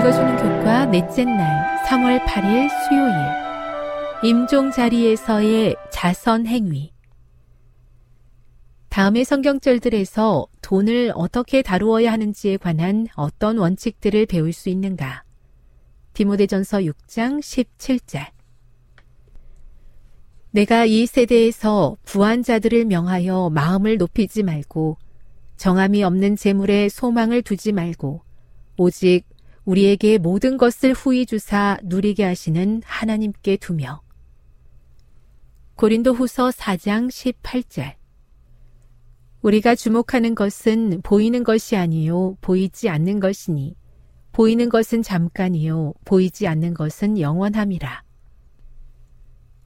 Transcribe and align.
읽어주는 0.00 0.36
교과 0.36 0.86
넷째 0.86 1.26
날 1.26 1.84
3월 1.84 2.24
8일 2.24 2.70
수요일. 2.88 3.14
임종 4.24 4.70
자리에서의 4.70 5.76
자선 5.92 6.46
행위. 6.46 6.94
다음의 8.88 9.26
성경절들에서 9.26 10.46
돈을 10.62 11.12
어떻게 11.14 11.60
다루어야 11.60 12.12
하는지에 12.12 12.56
관한 12.56 13.08
어떤 13.14 13.58
원칙들을 13.58 14.24
배울 14.24 14.54
수 14.54 14.70
있는가? 14.70 15.22
디모데전서 16.14 16.78
6장 16.78 17.40
17절. 17.40 18.26
내가 20.52 20.86
이 20.86 21.04
세대에서 21.04 21.98
부한 22.04 22.42
자들을 22.42 22.86
명하여 22.86 23.50
마음을 23.50 23.98
높이지 23.98 24.44
말고 24.44 24.96
정함이 25.58 26.02
없는 26.04 26.36
재물에 26.36 26.88
소망을 26.88 27.42
두지 27.42 27.72
말고 27.72 28.22
오직 28.78 29.29
우리에게 29.70 30.18
모든 30.18 30.56
것을 30.56 30.92
후히 30.92 31.24
주사 31.24 31.78
누리게 31.84 32.24
하시는 32.24 32.82
하나님께 32.84 33.56
두며. 33.58 34.02
고린도 35.76 36.12
후서 36.12 36.48
4장 36.50 37.08
18절. 37.08 37.94
우리가 39.42 39.76
주목하는 39.76 40.34
것은 40.34 41.02
보이는 41.02 41.44
것이 41.44 41.76
아니요 41.76 42.36
보이지 42.40 42.88
않는 42.88 43.20
것이니 43.20 43.76
보이는 44.32 44.68
것은 44.68 45.02
잠깐이요 45.02 45.94
보이지 46.04 46.48
않는 46.48 46.74
것은 46.74 47.20
영원함이라. 47.20 48.02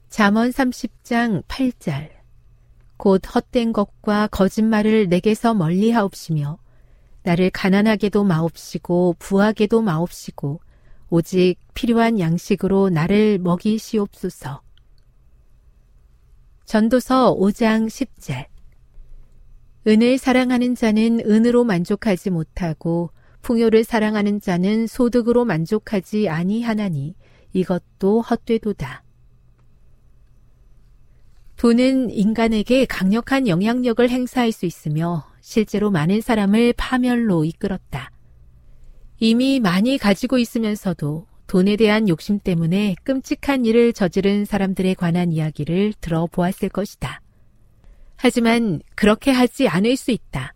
잠언 0.09 0.51
30장 0.51 1.43
8절. 1.47 2.11
곧 2.97 3.21
헛된 3.33 3.73
것과 3.73 4.27
거짓말을 4.27 5.09
내게서 5.09 5.55
멀리하옵시며 5.55 6.59
나를 7.25 7.49
가난하게도 7.49 8.23
마옵시고 8.23 9.15
부하게도 9.17 9.81
마옵시고 9.81 10.61
오직 11.09 11.55
필요한 11.73 12.19
양식으로 12.19 12.89
나를 12.89 13.39
먹이시옵소서. 13.39 14.61
전도서 16.65 17.35
5장 17.35 17.87
10절 17.87 18.45
은을 19.87 20.17
사랑하는 20.17 20.75
자는 20.75 21.19
은으로 21.25 21.63
만족하지 21.63 22.29
못하고 22.29 23.11
풍요를 23.41 23.83
사랑하는 23.83 24.39
자는 24.39 24.87
소득으로 24.87 25.45
만족하지 25.45 26.29
아니하나니 26.29 27.15
이것도 27.53 28.21
헛되도다. 28.21 29.03
돈은 31.57 32.11
인간에게 32.11 32.85
강력한 32.85 33.47
영향력을 33.47 34.07
행사할 34.09 34.51
수 34.51 34.65
있으며 34.65 35.25
실제로 35.47 35.91
많은 35.91 36.21
사람을 36.21 36.73
파멸로 36.75 37.45
이끌었다. 37.45 38.09
이미 39.19 39.59
많이 39.59 39.99
가지고 39.99 40.39
있으면서도 40.39 41.27
돈에 41.45 41.75
대한 41.75 42.09
욕심 42.09 42.39
때문에 42.39 42.95
끔찍한 43.03 43.63
일을 43.63 43.93
저지른 43.93 44.43
사람들에 44.43 44.95
관한 44.95 45.31
이야기를 45.31 45.93
들어보았을 46.01 46.69
것이다. 46.69 47.21
하지만 48.15 48.81
그렇게 48.95 49.29
하지 49.29 49.67
않을 49.67 49.95
수 49.97 50.09
있다. 50.09 50.55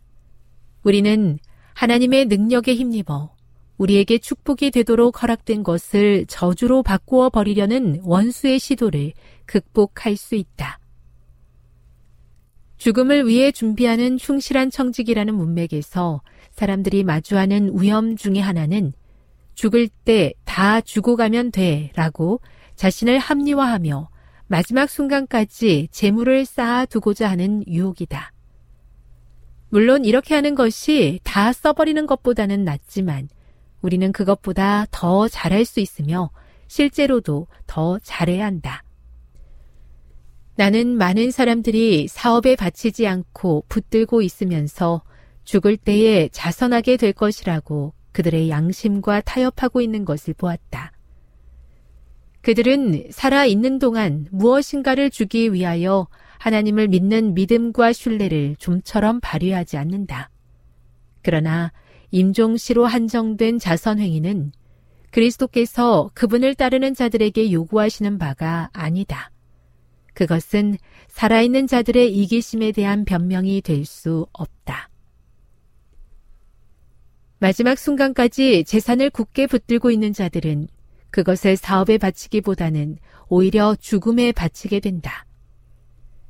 우리는 0.81 1.37
하나님의 1.75 2.25
능력에 2.25 2.73
힘입어 2.73 3.35
우리에게 3.77 4.17
축복이 4.17 4.71
되도록 4.71 5.21
허락된 5.21 5.61
것을 5.61 6.25
저주로 6.25 6.81
바꾸어 6.81 7.29
버리려는 7.29 8.01
원수의 8.03 8.57
시도를 8.57 9.13
극복할 9.45 10.17
수 10.17 10.33
있다. 10.33 10.78
죽음을 12.79 13.27
위해 13.27 13.51
준비하는 13.51 14.17
충실한 14.17 14.71
청직이라는 14.71 15.35
문맥에서 15.35 16.21
사람들이 16.51 17.03
마주하는 17.03 17.79
위험 17.79 18.15
중의 18.15 18.41
하나는 18.41 18.93
죽을 19.53 19.87
때 19.87 20.33
다 20.59 20.81
죽어가면 20.81 21.51
돼 21.51 21.89
라고 21.95 22.41
자신을 22.75 23.17
합리화하며 23.17 24.09
마지막 24.47 24.89
순간까지 24.89 25.87
재물을 25.89 26.43
쌓아두고자 26.43 27.29
하는 27.29 27.63
유혹이다. 27.65 28.33
물론 29.69 30.03
이렇게 30.03 30.35
하는 30.35 30.55
것이 30.55 31.21
다 31.23 31.53
써버리는 31.53 32.05
것보다는 32.07 32.65
낫지만 32.65 33.29
우리는 33.81 34.11
그것보다 34.11 34.85
더 34.91 35.29
잘할 35.29 35.63
수 35.63 35.79
있으며 35.79 36.29
실제로도 36.67 37.47
더 37.65 37.99
잘해야 37.99 38.45
한다. 38.45 38.83
나는 40.59 40.97
많은 40.97 41.31
사람들이 41.31 42.09
사업에 42.09 42.57
바치지 42.57 43.07
않고 43.07 43.63
붙들고 43.69 44.21
있으면서 44.21 45.01
죽을 45.45 45.77
때에 45.77 46.27
자선하게 46.33 46.97
될 46.97 47.13
것이라고 47.13 47.93
그들의 48.11 48.49
양심과 48.49 49.21
타협하고 49.21 49.79
있는 49.79 50.03
것을 50.03 50.33
보았다. 50.33 50.91
그들은 52.41 53.05
살아 53.09 53.45
있는 53.45 53.79
동안 53.79 54.27
무엇인가를 54.31 55.11
주기 55.11 55.53
위하여 55.53 56.09
하나님을 56.39 56.89
믿는 56.89 57.35
믿음과 57.35 57.93
신뢰를 57.93 58.57
좀처럼 58.57 59.21
발휘하지 59.21 59.77
않는다. 59.77 60.29
그러나 61.21 61.71
임종시로 62.11 62.85
한정된 62.85 63.59
자선행위는 63.59 64.51
그리스도께서 65.11 66.11
그분을 66.13 66.53
따르는 66.55 66.95
자들에게 66.95 67.49
요구하시는 67.53 68.17
바가 68.17 68.71
아니다. 68.73 69.31
그것은 70.19 70.77
살아있는 71.07 71.65
자들의 71.67 72.13
이기심에 72.13 72.73
대한 72.73 73.05
변명이 73.05 73.61
될 73.61 73.85
수 73.85 74.27
없다. 74.33 74.89
마지막 77.37 77.77
순간까지 77.79 78.65
재산을 78.65 79.09
굳게 79.11 79.47
붙들고 79.47 79.91
있는 79.91 80.11
자들은 80.11 80.67
그것을 81.09 81.55
사업에 81.55 81.97
바치기보다는 81.97 82.97
오히려 83.29 83.77
죽음에 83.79 84.33
바치게 84.33 84.81
된다. 84.81 85.25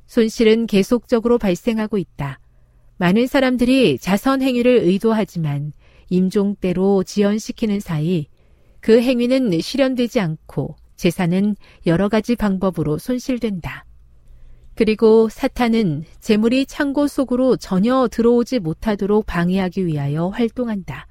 손실은 0.06 0.68
계속적으로 0.68 1.36
발생하고 1.38 1.98
있다. 1.98 2.38
많은 2.96 3.26
사람들이 3.26 3.98
자선 3.98 4.40
행위를 4.40 4.84
의도하지만 4.84 5.72
임종대로 6.10 7.02
지연시키는 7.02 7.80
사이 7.80 8.28
그 8.78 9.02
행위는 9.02 9.60
실현되지 9.60 10.20
않고 10.20 10.76
재산은 11.00 11.56
여러 11.86 12.10
가지 12.10 12.36
방법으로 12.36 12.98
손실된다. 12.98 13.86
그리고 14.74 15.30
사탄은 15.30 16.04
재물이 16.20 16.66
창고 16.66 17.06
속으로 17.06 17.56
전혀 17.56 18.06
들어오지 18.06 18.58
못하도록 18.58 19.24
방해하기 19.24 19.86
위하여 19.86 20.28
활동한다. 20.28 21.06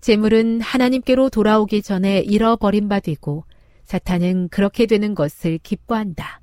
재물은 0.00 0.62
하나님께로 0.62 1.28
돌아오기 1.28 1.82
전에 1.82 2.20
잃어버린 2.20 2.88
바 2.88 3.00
되고 3.00 3.44
사탄은 3.84 4.48
그렇게 4.48 4.86
되는 4.86 5.14
것을 5.14 5.58
기뻐한다. 5.58 6.40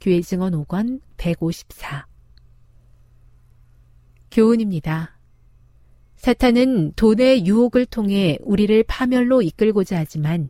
교회 0.00 0.20
증언 0.22 0.54
5권 0.54 1.02
154 1.18 2.06
교훈입니다. 4.32 5.16
사탄은 6.16 6.94
돈의 6.94 7.46
유혹을 7.46 7.86
통해 7.86 8.38
우리를 8.42 8.82
파멸로 8.88 9.42
이끌고자 9.42 9.98
하지만 9.98 10.48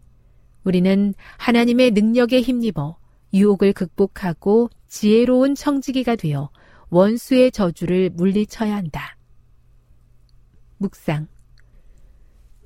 우리는 0.65 1.15
하나님의 1.39 1.93
능력에 1.93 2.41
힘입어 2.41 2.97
유혹을 3.33 3.73
극복하고 3.73 4.71
지혜로운 4.89 5.55
청지기가 5.55 6.17
되어 6.17 6.51
원수의 6.91 7.51
저주를 7.53 8.11
물리쳐야 8.11 8.75
한다. 8.75 9.17
묵상. 10.79 11.27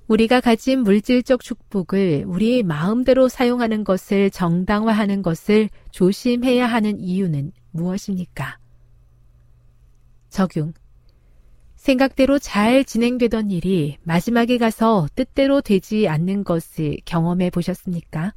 우리가 0.08 0.40
가진 0.40 0.82
물질적 0.82 1.42
축복을 1.42 2.24
우리 2.26 2.62
마음대로 2.62 3.28
사용하는 3.28 3.84
것을 3.84 4.30
정당화하는 4.30 5.22
것을 5.22 5.68
조심해야 5.90 6.66
하는 6.66 6.98
이유는 6.98 7.52
무엇입니까? 7.72 8.58
적용. 10.30 10.72
생각대로 11.78 12.40
잘 12.40 12.84
진행되던 12.84 13.52
일이 13.52 13.98
마지막에 14.02 14.58
가서 14.58 15.08
뜻대로 15.14 15.60
되지 15.60 16.08
않는 16.08 16.42
것을 16.42 16.98
경험해 17.04 17.50
보셨습니까? 17.50 18.34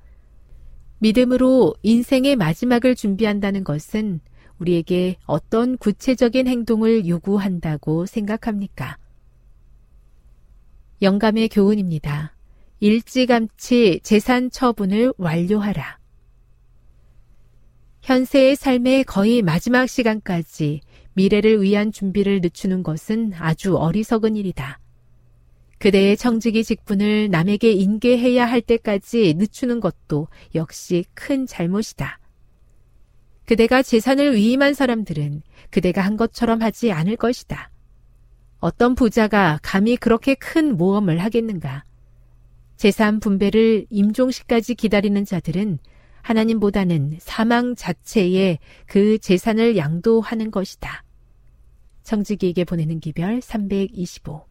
믿음으로 0.99 1.73
인생의 1.81 2.35
마지막을 2.35 2.93
준비한다는 2.93 3.63
것은 3.63 4.21
우리에게 4.59 5.17
어떤 5.25 5.75
구체적인 5.77 6.47
행동을 6.47 7.07
요구한다고 7.07 8.05
생각합니까? 8.05 8.97
영감의 11.01 11.49
교훈입니다. 11.49 12.35
일찌감치 12.79 14.01
재산 14.03 14.51
처분을 14.51 15.13
완료하라. 15.17 15.97
현세의 18.03 18.55
삶의 18.55 19.03
거의 19.05 19.41
마지막 19.41 19.87
시간까지 19.87 20.81
미래를 21.13 21.61
위한 21.61 21.91
준비를 21.91 22.41
늦추는 22.41 22.83
것은 22.83 23.33
아주 23.35 23.75
어리석은 23.77 24.35
일이다. 24.35 24.79
그대의 25.77 26.15
청지기 26.15 26.63
직분을 26.63 27.29
남에게 27.31 27.71
인계해야 27.71 28.45
할 28.45 28.61
때까지 28.61 29.33
늦추는 29.37 29.79
것도 29.79 30.27
역시 30.53 31.05
큰 31.15 31.47
잘못이다. 31.47 32.19
그대가 33.45 33.81
재산을 33.81 34.35
위임한 34.35 34.73
사람들은 34.73 35.41
그대가 35.71 36.01
한 36.01 36.17
것처럼 36.17 36.61
하지 36.61 36.91
않을 36.91 37.17
것이다. 37.17 37.71
어떤 38.59 38.93
부자가 38.93 39.59
감히 39.63 39.97
그렇게 39.97 40.35
큰 40.35 40.77
모험을 40.77 41.17
하겠는가? 41.17 41.83
재산 42.77 43.19
분배를 43.19 43.87
임종시까지 43.89 44.75
기다리는 44.75 45.25
자들은 45.25 45.79
하나님보다는 46.21 47.17
사망 47.19 47.75
자체에 47.75 48.59
그 48.85 49.17
재산을 49.17 49.77
양도하는 49.77 50.51
것이다. 50.51 51.03
청지기에게 52.03 52.63
보내는 52.63 52.99
기별 52.99 53.41
325 53.41 54.45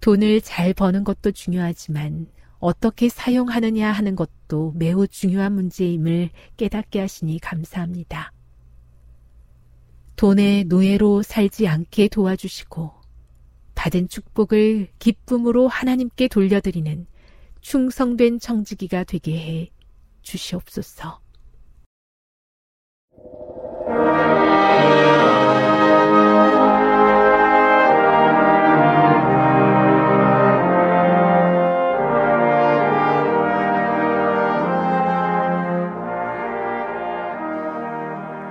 돈을 0.00 0.40
잘 0.40 0.72
버는 0.72 1.04
것도 1.04 1.32
중요하지만 1.32 2.28
어떻게 2.58 3.08
사용하느냐 3.08 3.90
하는 3.90 4.16
것도 4.16 4.72
매우 4.76 5.06
중요한 5.06 5.52
문제임을 5.52 6.30
깨닫게 6.56 7.00
하시니 7.00 7.40
감사합니다. 7.40 8.32
돈의 10.16 10.64
노예로 10.64 11.22
살지 11.22 11.68
않게 11.68 12.08
도와주시고 12.08 12.92
받은 13.74 14.08
축복을 14.08 14.88
기쁨으로 14.98 15.68
하나님께 15.68 16.28
돌려드리는 16.28 17.06
충성된 17.66 18.38
청지기가 18.38 19.02
되게 19.02 19.36
해 19.36 19.70
주시옵소서. 20.22 21.20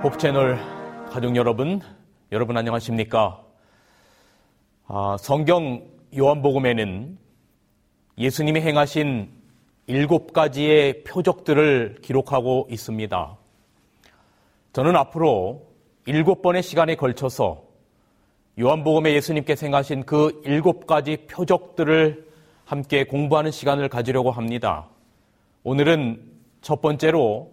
복채널 0.02 0.58
가족 1.08 1.36
여러분, 1.36 1.80
여러분 2.32 2.58
안녕하십니까? 2.58 3.42
아, 4.88 5.16
성경 5.18 5.88
요한복음에는 6.14 7.25
예수님이 8.18 8.62
행하신 8.62 9.28
일곱 9.88 10.32
가지의 10.32 11.04
표적들을 11.04 11.98
기록하고 12.00 12.66
있습니다. 12.70 13.36
저는 14.72 14.96
앞으로 14.96 15.66
일곱 16.06 16.40
번의 16.40 16.62
시간에 16.62 16.94
걸쳐서 16.94 17.62
요한복음에 18.58 19.12
예수님께 19.12 19.54
행하신 19.62 20.04
그 20.04 20.40
일곱 20.46 20.86
가지 20.86 21.18
표적들을 21.28 22.26
함께 22.64 23.04
공부하는 23.04 23.50
시간을 23.50 23.90
가지려고 23.90 24.30
합니다. 24.30 24.88
오늘은 25.62 26.22
첫 26.62 26.80
번째로 26.80 27.52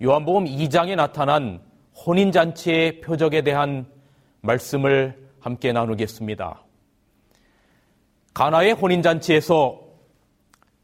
요한복음 0.00 0.44
2장에 0.44 0.94
나타난 0.94 1.60
혼인잔치의 2.06 3.00
표적에 3.00 3.42
대한 3.42 3.86
말씀을 4.42 5.18
함께 5.40 5.72
나누겠습니다. 5.72 6.62
가나의 8.32 8.72
혼인잔치에서 8.72 9.83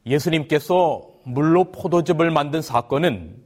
예수님께서 0.07 1.07
물로 1.25 1.73
포도즙을 1.73 2.31
만든 2.31 2.63
사건은 2.63 3.37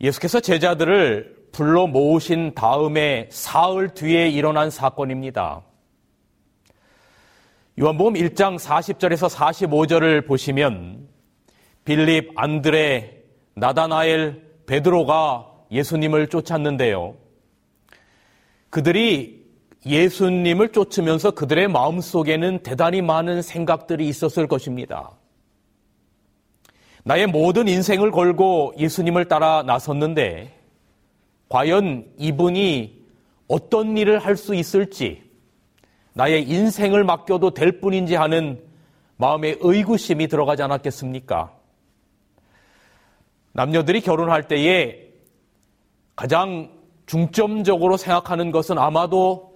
예수께서 0.00 0.40
제자들을 0.40 1.48
불러 1.52 1.86
모으신 1.86 2.54
다음에 2.54 3.28
사흘 3.30 3.94
뒤에 3.94 4.28
일어난 4.28 4.70
사건입니다. 4.70 5.62
요한복음 7.80 8.14
1장 8.14 8.58
40절에서 8.58 9.28
45절을 9.28 10.26
보시면 10.26 11.08
빌립, 11.84 12.32
안드레, 12.36 13.22
나다나엘, 13.54 14.42
베드로가 14.66 15.50
예수님을 15.70 16.28
쫓았는데요. 16.28 17.16
그들이 18.70 19.43
예수님을 19.86 20.72
쫓으면서 20.72 21.32
그들의 21.32 21.68
마음 21.68 22.00
속에는 22.00 22.62
대단히 22.62 23.02
많은 23.02 23.42
생각들이 23.42 24.08
있었을 24.08 24.46
것입니다. 24.46 25.10
나의 27.04 27.26
모든 27.26 27.68
인생을 27.68 28.10
걸고 28.10 28.74
예수님을 28.78 29.26
따라 29.26 29.62
나섰는데, 29.62 30.58
과연 31.50 32.06
이분이 32.18 33.04
어떤 33.46 33.98
일을 33.98 34.18
할 34.18 34.36
수 34.36 34.54
있을지, 34.54 35.22
나의 36.14 36.48
인생을 36.48 37.04
맡겨도 37.04 37.52
될 37.52 37.80
뿐인지 37.80 38.14
하는 38.14 38.62
마음의 39.16 39.58
의구심이 39.60 40.28
들어가지 40.28 40.62
않았겠습니까? 40.62 41.52
남녀들이 43.52 44.00
결혼할 44.00 44.48
때에 44.48 45.08
가장 46.16 46.70
중점적으로 47.06 47.96
생각하는 47.96 48.50
것은 48.50 48.78
아마도 48.78 49.53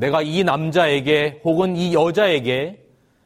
내가 0.00 0.22
이 0.22 0.42
남자에게 0.42 1.42
혹은 1.44 1.76
이 1.76 1.92
여자에게 1.92 2.82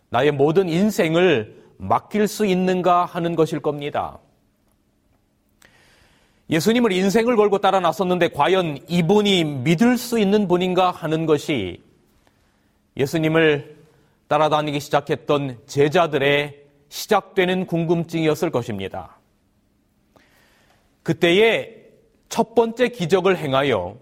나의 0.09 0.33
모든 0.33 0.69
인생을 0.69 1.63
맡길 1.77 2.27
수 2.27 2.47
있는가 2.47 3.05
하는 3.05 3.37
것일 3.37 3.61
겁니다. 3.61 4.19
예수님을 6.51 6.91
인생을 6.91 7.37
걸고 7.37 7.59
따라 7.59 7.79
나섰는데 7.79 8.29
과연 8.29 8.79
이분이 8.89 9.45
믿을 9.45 9.97
수 9.97 10.19
있는 10.19 10.49
분인가 10.49 10.91
하는 10.91 11.27
것이 11.27 11.81
예수님을 12.97 13.77
따라다니기 14.27 14.81
시작했던 14.81 15.59
제자들의 15.67 16.61
시작되는 16.89 17.67
궁금증이었을 17.67 18.51
것입니다. 18.51 19.17
그때에 21.05 21.73
첫 22.29 22.57
번째 22.57 22.89
기적을 22.89 23.37
행하여 23.37 23.97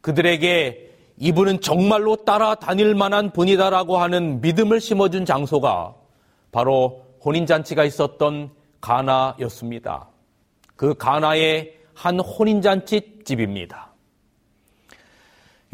그들에게 0.00 0.85
이분은 1.18 1.60
정말로 1.60 2.16
따라다닐 2.16 2.94
만한 2.94 3.30
분이다라고 3.30 3.96
하는 3.96 4.40
믿음을 4.40 4.80
심어준 4.80 5.24
장소가 5.24 5.94
바로 6.52 7.04
혼인잔치가 7.24 7.84
있었던 7.84 8.50
가나였습니다. 8.80 10.08
그 10.76 10.94
가나의 10.94 11.74
한 11.94 12.20
혼인잔치 12.20 13.20
집입니다. 13.24 13.92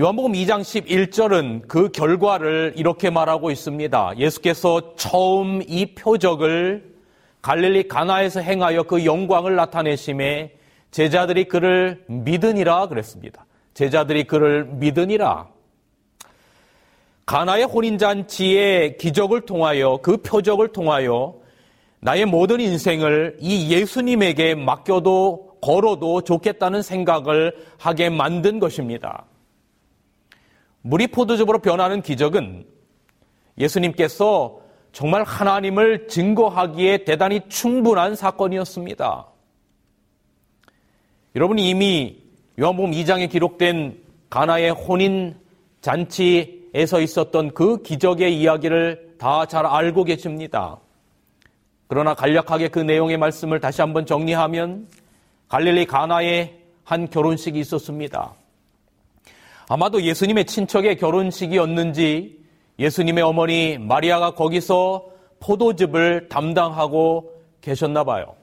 요한복음 0.00 0.32
2장 0.32 0.62
11절은 0.62 1.68
그 1.68 1.90
결과를 1.90 2.74
이렇게 2.76 3.10
말하고 3.10 3.50
있습니다. 3.50 4.14
예수께서 4.16 4.94
처음 4.96 5.60
이 5.66 5.94
표적을 5.94 6.92
갈릴리 7.42 7.88
가나에서 7.88 8.40
행하여 8.40 8.84
그 8.84 9.04
영광을 9.04 9.56
나타내심에 9.56 10.56
제자들이 10.92 11.44
그를 11.44 12.04
믿으니라 12.06 12.86
그랬습니다. 12.86 13.44
제자들이 13.74 14.24
그를 14.24 14.64
믿으니라. 14.64 15.48
가나의 17.26 17.64
혼인잔치의 17.64 18.98
기적을 18.98 19.42
통하여 19.42 19.98
그 20.02 20.18
표적을 20.18 20.68
통하여 20.68 21.36
나의 22.00 22.26
모든 22.26 22.60
인생을 22.60 23.38
이 23.40 23.70
예수님에게 23.70 24.56
맡겨도 24.56 25.58
걸어도 25.60 26.22
좋겠다는 26.22 26.82
생각을 26.82 27.54
하게 27.78 28.10
만든 28.10 28.58
것입니다. 28.58 29.24
물이 30.82 31.06
포도즙으로 31.08 31.60
변하는 31.60 32.02
기적은 32.02 32.66
예수님께서 33.56 34.58
정말 34.90 35.22
하나님을 35.22 36.08
증거하기에 36.08 37.04
대단히 37.04 37.40
충분한 37.48 38.16
사건이었습니다. 38.16 39.26
여러분 41.36 41.58
이미 41.58 42.21
요한복음 42.60 42.90
2장에 42.90 43.30
기록된 43.30 43.98
가나의 44.28 44.70
혼인 44.70 45.36
잔치에서 45.80 47.00
있었던 47.00 47.52
그 47.54 47.82
기적의 47.82 48.38
이야기를 48.38 49.12
다 49.18 49.46
잘 49.46 49.66
알고 49.66 50.04
계십니다. 50.04 50.78
그러나 51.86 52.14
간략하게 52.14 52.68
그 52.68 52.78
내용의 52.80 53.18
말씀을 53.18 53.60
다시 53.60 53.80
한번 53.80 54.04
정리하면 54.04 54.88
갈릴리 55.48 55.86
가나에 55.86 56.58
한 56.84 57.08
결혼식이 57.08 57.58
있었습니다. 57.60 58.34
아마도 59.68 60.02
예수님의 60.02 60.46
친척의 60.46 60.96
결혼식이었는지 60.96 62.40
예수님의 62.78 63.22
어머니 63.22 63.78
마리아가 63.78 64.34
거기서 64.34 65.06
포도즙을 65.40 66.28
담당하고 66.28 67.32
계셨나 67.60 68.04
봐요. 68.04 68.34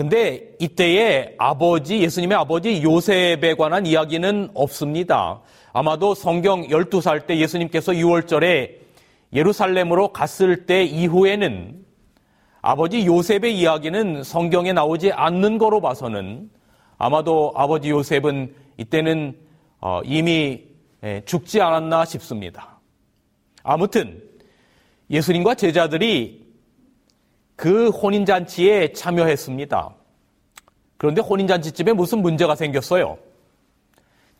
근데 0.00 0.56
이때에 0.58 1.34
아버지, 1.36 2.00
예수님의 2.00 2.38
아버지 2.38 2.82
요셉에 2.82 3.52
관한 3.54 3.84
이야기는 3.84 4.52
없습니다. 4.54 5.42
아마도 5.74 6.14
성경 6.14 6.66
12살 6.68 7.26
때 7.26 7.36
예수님께서 7.36 7.92
6월절에 7.92 8.76
예루살렘으로 9.34 10.14
갔을 10.14 10.64
때 10.64 10.84
이후에는 10.84 11.84
아버지 12.62 13.04
요셉의 13.04 13.58
이야기는 13.58 14.22
성경에 14.22 14.72
나오지 14.72 15.12
않는 15.12 15.58
거로 15.58 15.82
봐서는 15.82 16.48
아마도 16.96 17.52
아버지 17.54 17.90
요셉은 17.90 18.54
이때는 18.78 19.36
어, 19.82 20.00
이미 20.06 20.62
예, 21.04 21.20
죽지 21.26 21.60
않았나 21.60 22.06
싶습니다. 22.06 22.80
아무튼 23.62 24.22
예수님과 25.10 25.56
제자들이 25.56 26.49
그 27.60 27.90
혼인잔치에 27.90 28.94
참여했습니다. 28.94 29.90
그런데 30.96 31.20
혼인잔치집에 31.20 31.92
무슨 31.92 32.22
문제가 32.22 32.54
생겼어요? 32.54 33.18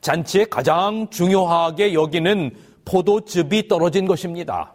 잔치에 0.00 0.46
가장 0.46 1.06
중요하게 1.10 1.92
여기는 1.92 2.56
포도즙이 2.86 3.68
떨어진 3.68 4.06
것입니다. 4.06 4.72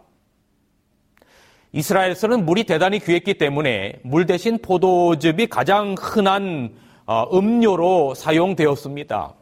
이스라엘에서는 1.72 2.46
물이 2.46 2.62
대단히 2.62 3.00
귀했기 3.00 3.34
때문에 3.34 3.98
물 4.04 4.26
대신 4.26 4.58
포도즙이 4.58 5.48
가장 5.48 5.96
흔한 5.98 6.72
어, 7.04 7.26
음료로 7.36 8.14
사용되었습니다. 8.14 9.34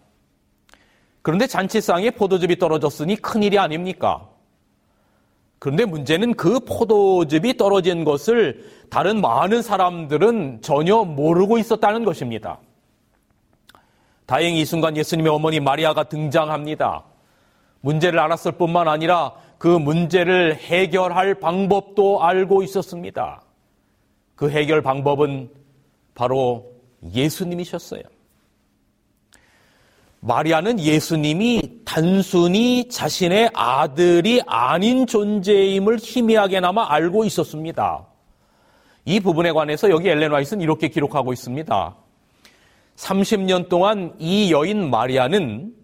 그런데 1.20 1.46
잔치상에 1.46 2.10
포도즙이 2.12 2.56
떨어졌으니 2.56 3.16
큰일이 3.16 3.58
아닙니까? 3.58 4.30
그런데 5.64 5.86
문제는 5.86 6.34
그 6.34 6.60
포도즙이 6.60 7.56
떨어진 7.56 8.04
것을 8.04 8.66
다른 8.90 9.22
많은 9.22 9.62
사람들은 9.62 10.60
전혀 10.60 11.04
모르고 11.04 11.56
있었다는 11.56 12.04
것입니다. 12.04 12.58
다행히 14.26 14.60
이 14.60 14.66
순간 14.66 14.94
예수님의 14.94 15.32
어머니 15.32 15.60
마리아가 15.60 16.04
등장합니다. 16.04 17.04
문제를 17.80 18.18
알았을 18.18 18.52
뿐만 18.52 18.88
아니라 18.88 19.32
그 19.56 19.68
문제를 19.68 20.56
해결할 20.56 21.36
방법도 21.36 22.22
알고 22.22 22.62
있었습니다. 22.64 23.40
그 24.34 24.50
해결 24.50 24.82
방법은 24.82 25.48
바로 26.14 26.74
예수님이셨어요. 27.14 28.02
마리아는 30.26 30.80
예수님이 30.80 31.80
단순히 31.84 32.88
자신의 32.88 33.50
아들이 33.52 34.40
아닌 34.46 35.06
존재임을 35.06 35.98
희미하게나마 35.98 36.90
알고 36.90 37.26
있었습니다. 37.26 38.06
이 39.04 39.20
부분에 39.20 39.52
관해서 39.52 39.90
여기 39.90 40.08
엘렌 40.08 40.32
와이스는 40.32 40.62
이렇게 40.62 40.88
기록하고 40.88 41.34
있습니다. 41.34 41.96
30년 42.96 43.68
동안 43.68 44.14
이 44.18 44.50
여인 44.50 44.88
마리아는 44.88 45.74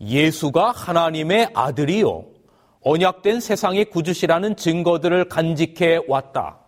예수가 0.00 0.70
하나님의 0.70 1.50
아들이요. 1.52 2.26
언약된 2.82 3.40
세상의 3.40 3.86
구주시라는 3.86 4.54
증거들을 4.54 5.24
간직해 5.24 6.02
왔다. 6.06 6.58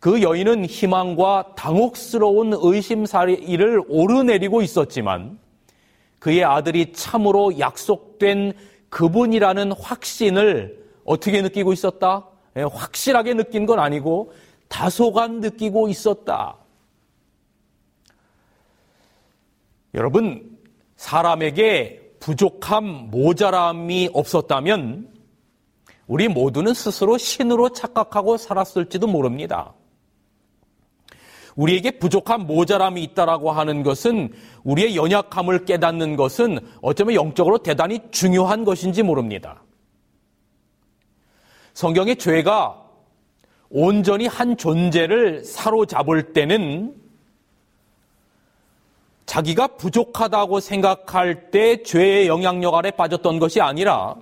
그 0.00 0.22
여인은 0.22 0.64
희망과 0.64 1.52
당혹스러운 1.54 2.54
의심사리를 2.54 3.82
오르내리고 3.88 4.62
있었지만 4.62 5.43
그의 6.24 6.42
아들이 6.42 6.90
참으로 6.94 7.58
약속된 7.58 8.54
그분이라는 8.88 9.72
확신을 9.72 10.82
어떻게 11.04 11.42
느끼고 11.42 11.74
있었다? 11.74 12.26
예, 12.56 12.62
확실하게 12.62 13.34
느낀 13.34 13.66
건 13.66 13.78
아니고 13.78 14.32
다소간 14.68 15.40
느끼고 15.40 15.90
있었다. 15.90 16.56
여러분, 19.92 20.56
사람에게 20.96 22.14
부족함, 22.20 23.10
모자람이 23.10 24.08
없었다면 24.14 25.10
우리 26.06 26.28
모두는 26.28 26.72
스스로 26.72 27.18
신으로 27.18 27.68
착각하고 27.68 28.38
살았을지도 28.38 29.08
모릅니다. 29.08 29.74
우리에게 31.56 31.92
부족한 31.92 32.46
모자람이 32.46 33.02
있다라고 33.02 33.52
하는 33.52 33.82
것은 33.82 34.32
우리의 34.64 34.96
연약함을 34.96 35.64
깨닫는 35.64 36.16
것은 36.16 36.58
어쩌면 36.82 37.14
영적으로 37.14 37.58
대단히 37.58 38.00
중요한 38.10 38.64
것인지 38.64 39.02
모릅니다. 39.02 39.62
성경의 41.74 42.16
죄가 42.16 42.80
온전히 43.70 44.26
한 44.26 44.56
존재를 44.56 45.44
사로잡을 45.44 46.32
때는 46.32 46.94
자기가 49.26 49.68
부족하다고 49.68 50.60
생각할 50.60 51.50
때 51.50 51.82
죄의 51.82 52.28
영향력 52.28 52.74
아래 52.74 52.90
빠졌던 52.90 53.38
것이 53.38 53.60
아니라 53.60 54.16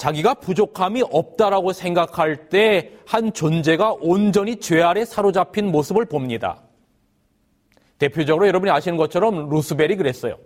자기가 0.00 0.32
부족함이 0.34 1.02
없다라고 1.10 1.74
생각할 1.74 2.48
때 2.48 3.00
한 3.10 3.32
존재가 3.32 3.96
온전히 4.00 4.60
죄 4.60 4.80
아래 4.80 5.04
사로잡힌 5.04 5.72
모습을 5.72 6.04
봅니다. 6.04 6.62
대표적으로 7.98 8.46
여러분이 8.46 8.70
아시는 8.70 8.96
것처럼 8.96 9.50
루스벨이 9.50 9.96
그랬어요. 9.96 10.36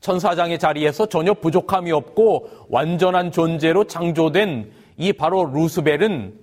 천사장의 0.00 0.58
자리에서 0.58 1.06
전혀 1.06 1.32
부족함이 1.32 1.90
없고 1.90 2.66
완전한 2.68 3.32
존재로 3.32 3.84
창조된 3.84 4.70
이 4.98 5.14
바로 5.14 5.46
루스벨은 5.46 6.38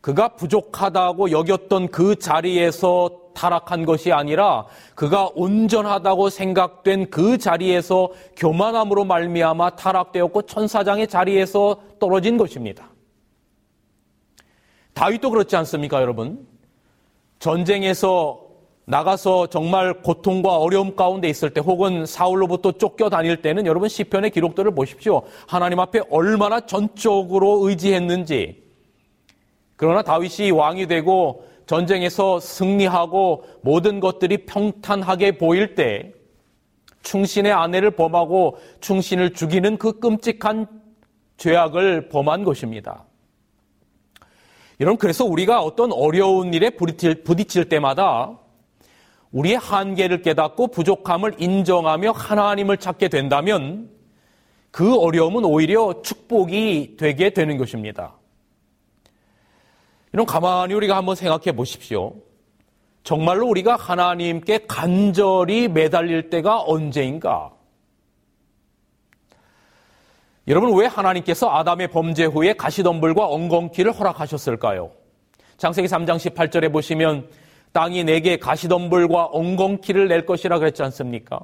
그가 0.00 0.28
부족하다고 0.36 1.30
여겼던 1.30 1.88
그 1.88 2.16
자리에서 2.16 3.10
타락한 3.38 3.84
것이 3.84 4.10
아니라 4.10 4.66
그가 4.96 5.30
온전하다고 5.36 6.28
생각된 6.28 7.08
그 7.08 7.38
자리에서 7.38 8.10
교만함으로 8.36 9.04
말미암아 9.04 9.76
타락되었고 9.76 10.42
천사장의 10.42 11.06
자리에서 11.06 11.80
떨어진 12.00 12.36
것입니다. 12.36 12.90
다윗도 14.92 15.30
그렇지 15.30 15.54
않습니까, 15.54 16.00
여러분? 16.00 16.44
전쟁에서 17.38 18.40
나가서 18.86 19.46
정말 19.46 20.02
고통과 20.02 20.56
어려움 20.56 20.96
가운데 20.96 21.28
있을 21.28 21.50
때 21.50 21.60
혹은 21.60 22.06
사울로부터 22.06 22.72
쫓겨 22.72 23.08
다닐 23.08 23.40
때는 23.40 23.66
여러분 23.66 23.88
시편의 23.88 24.30
기록들을 24.30 24.74
보십시오. 24.74 25.22
하나님 25.46 25.78
앞에 25.78 26.00
얼마나 26.10 26.58
전적으로 26.60 27.68
의지했는지 27.68 28.64
그러나 29.76 30.02
다윗이 30.02 30.50
왕이 30.50 30.86
되고 30.86 31.47
전쟁에서 31.68 32.40
승리하고 32.40 33.44
모든 33.60 34.00
것들이 34.00 34.46
평탄하게 34.46 35.36
보일 35.36 35.74
때 35.74 36.12
충신의 37.02 37.52
아내를 37.52 37.90
범하고 37.92 38.56
충신을 38.80 39.34
죽이는 39.34 39.76
그 39.76 40.00
끔찍한 40.00 40.66
죄악을 41.36 42.08
범한 42.08 42.42
것입니다. 42.42 43.04
여러분, 44.80 44.96
그래서 44.96 45.26
우리가 45.26 45.60
어떤 45.60 45.92
어려운 45.92 46.54
일에 46.54 46.70
부딪힐, 46.70 47.68
때마다 47.68 48.38
우리의 49.30 49.58
한계를 49.58 50.22
깨닫고 50.22 50.68
부족함을 50.68 51.34
인정하며 51.38 52.12
하나님을 52.12 52.78
찾게 52.78 53.08
된다면 53.08 53.90
그 54.70 54.96
어려움은 54.98 55.44
오히려 55.44 56.00
축복이 56.02 56.96
되게 56.98 57.30
되는 57.30 57.58
것입니다. 57.58 58.17
이런 60.12 60.26
가만히 60.26 60.74
우리가 60.74 60.96
한번 60.96 61.14
생각해 61.14 61.52
보십시오. 61.52 62.14
정말로 63.02 63.46
우리가 63.48 63.76
하나님께 63.76 64.66
간절히 64.66 65.68
매달릴 65.68 66.30
때가 66.30 66.62
언제인가? 66.62 67.52
여러분, 70.46 70.74
왜 70.78 70.86
하나님께서 70.86 71.50
아담의 71.50 71.88
범죄 71.88 72.24
후에 72.24 72.54
가시덤불과 72.54 73.26
엉겅퀴를 73.26 73.92
허락하셨을까요? 73.92 74.90
장세기 75.58 75.88
3장 75.88 76.16
18절에 76.16 76.72
보시면 76.72 77.28
땅이 77.72 78.04
내게 78.04 78.38
가시덤불과 78.38 79.26
엉겅퀴를 79.26 80.08
낼 80.08 80.24
것이라 80.24 80.58
그랬지 80.58 80.82
않습니까? 80.84 81.40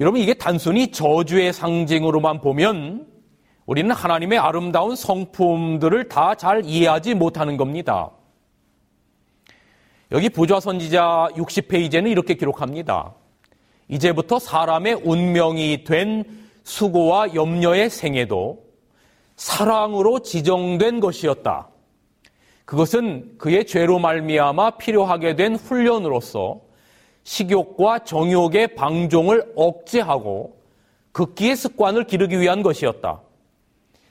여러분, 0.00 0.20
이게 0.20 0.34
단순히 0.34 0.90
저주의 0.90 1.52
상징으로만 1.52 2.40
보면 2.40 3.06
우리는 3.66 3.90
하나님의 3.90 4.38
아름다운 4.38 4.94
성품들을 4.94 6.08
다 6.08 6.34
잘 6.34 6.64
이해하지 6.64 7.14
못하는 7.14 7.56
겁니다. 7.56 8.10
여기 10.12 10.28
부좌 10.28 10.60
선지자 10.60 11.28
60페이지에는 11.34 12.10
이렇게 12.10 12.34
기록합니다. 12.34 13.14
이제부터 13.88 14.38
사람의 14.38 14.94
운명이 15.04 15.84
된 15.84 16.24
수고와 16.64 17.34
염려의 17.34 17.90
생애도 17.90 18.62
사랑으로 19.36 20.20
지정된 20.20 21.00
것이었다. 21.00 21.68
그것은 22.64 23.36
그의 23.38 23.66
죄로 23.66 23.98
말미암아 23.98 24.72
필요하게 24.78 25.36
된 25.36 25.56
훈련으로서 25.56 26.60
식욕과 27.24 28.00
정욕의 28.00 28.74
방종을 28.74 29.52
억제하고 29.56 30.58
극기의 31.12 31.56
습관을 31.56 32.04
기르기 32.04 32.40
위한 32.40 32.62
것이었다. 32.62 33.20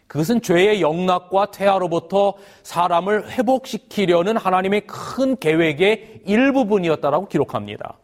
그것은 0.08 0.42
죄의 0.42 0.82
영락과 0.82 1.48
태아로부터 1.48 2.34
사람을 2.64 3.32
회복시키려는 3.32 4.38
하나님의 4.38 4.82
큰 4.88 5.36
계획의 5.38 6.22
일부분이었다라고 6.26 7.28
기록합니다. 7.28 7.98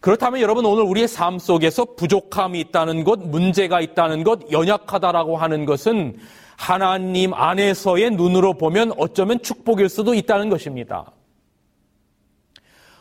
그렇다면 0.00 0.40
여러분 0.40 0.64
오늘 0.64 0.84
우리의 0.84 1.08
삶 1.08 1.38
속에서 1.38 1.84
부족함이 1.96 2.60
있다는 2.60 3.04
것, 3.04 3.18
문제가 3.18 3.80
있다는 3.80 4.24
것, 4.24 4.50
연약하다라고 4.52 5.36
하는 5.36 5.64
것은 5.64 6.16
하나님 6.56 7.34
안에서의 7.34 8.12
눈으로 8.12 8.54
보면 8.54 8.92
어쩌면 8.98 9.42
축복일 9.42 9.88
수도 9.88 10.14
있다는 10.14 10.48
것입니다. 10.48 11.12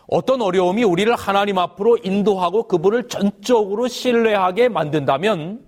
어떤 0.08 0.42
어려움이 0.42 0.84
우리를 0.84 1.14
하나님 1.16 1.58
앞으로 1.58 1.98
인도하고 2.04 2.68
그분을 2.68 3.08
전적으로 3.08 3.88
신뢰하게 3.88 4.70
만든다면 4.70 5.65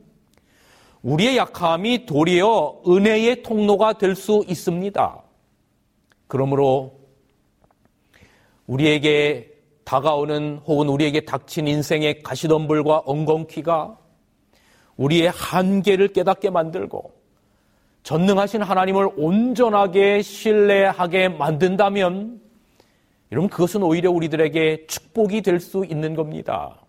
우리의 1.04 1.38
약함이 1.38 2.06
도리어 2.06 2.82
은혜의 2.88 3.44
통로가 3.44 3.94
될 3.94 4.16
수 4.16 4.44
있습니다. 4.48 5.22
그러므로 6.28 7.00
우리에게 8.66 9.54
다가오는 9.86 10.62
혹은 10.66 10.90
우리에게 10.90 11.22
닥친 11.22 11.68
인생의 11.68 12.22
가시덤불과 12.24 13.04
엉겅퀴가 13.06 13.98
우리의 14.98 15.30
한계를 15.30 16.10
깨닫게 16.10 16.50
만들고 16.50 17.14
전능하신 18.04 18.64
하나님을 18.64 19.10
온전하게 19.16 20.22
신뢰하게 20.22 21.30
만든다면 21.30 22.42
여러분 23.32 23.50
그것은 23.50 23.84
오히려 23.84 24.12
우리들에게 24.12 24.88
축복이 24.88 25.42
될 25.42 25.60
수 25.60 25.86
있는 25.86 26.16
겁니다. 26.16 26.82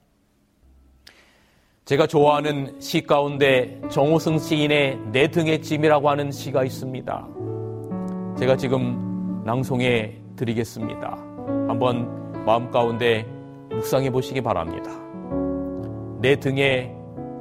제가 1.89 2.07
좋아하는 2.07 2.79
시 2.81 3.03
가운데 3.03 3.81
정호승 3.89 4.39
시인의 4.39 5.01
내 5.11 5.27
등의 5.29 5.63
짐이라고 5.63 6.11
하는 6.11 6.31
시가 6.31 6.63
있습니다. 6.63 7.29
제가 8.37 8.57
지금 8.59 9.41
낭송해 9.47 10.19
드리겠습니다. 10.37 11.17
한번 11.67 12.45
마음 12.45 12.71
가운데 12.71 13.25
묵상해 13.71 14.11
보시기 14.11 14.43
바랍니다. 14.43 14.91
내 16.21 16.37
등에 16.37 16.95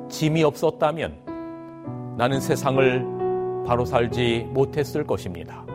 짐이 0.08 0.46
없었다면 0.46 2.16
나는 2.18 2.40
세상을 2.40 3.66
바로 3.68 3.84
살지 3.84 4.48
못했을 4.52 5.06
것입니다. 5.06 5.66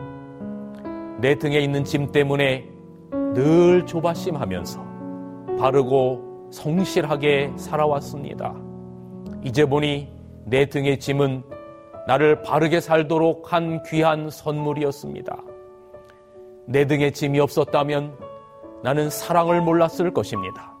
내 1.21 1.35
등에 1.35 1.59
있는 1.59 1.83
짐 1.83 2.11
때문에 2.11 2.67
늘 3.35 3.85
조바심하면서 3.85 4.83
바르고 5.59 6.32
성실하게 6.53 7.51
살아왔습니다. 7.57 8.53
이제 9.43 9.65
보니 9.65 10.07
내 10.45 10.67
등의 10.67 10.99
짐은 10.99 11.43
나를 12.07 12.43
바르게 12.43 12.79
살도록 12.79 13.51
한 13.51 13.81
귀한 13.83 14.29
선물이었습니다. 14.29 15.35
내 16.67 16.85
등에 16.85 17.11
짐이 17.11 17.39
없었다면 17.39 18.15
나는 18.83 19.09
사랑을 19.09 19.61
몰랐을 19.61 20.13
것입니다. 20.13 20.73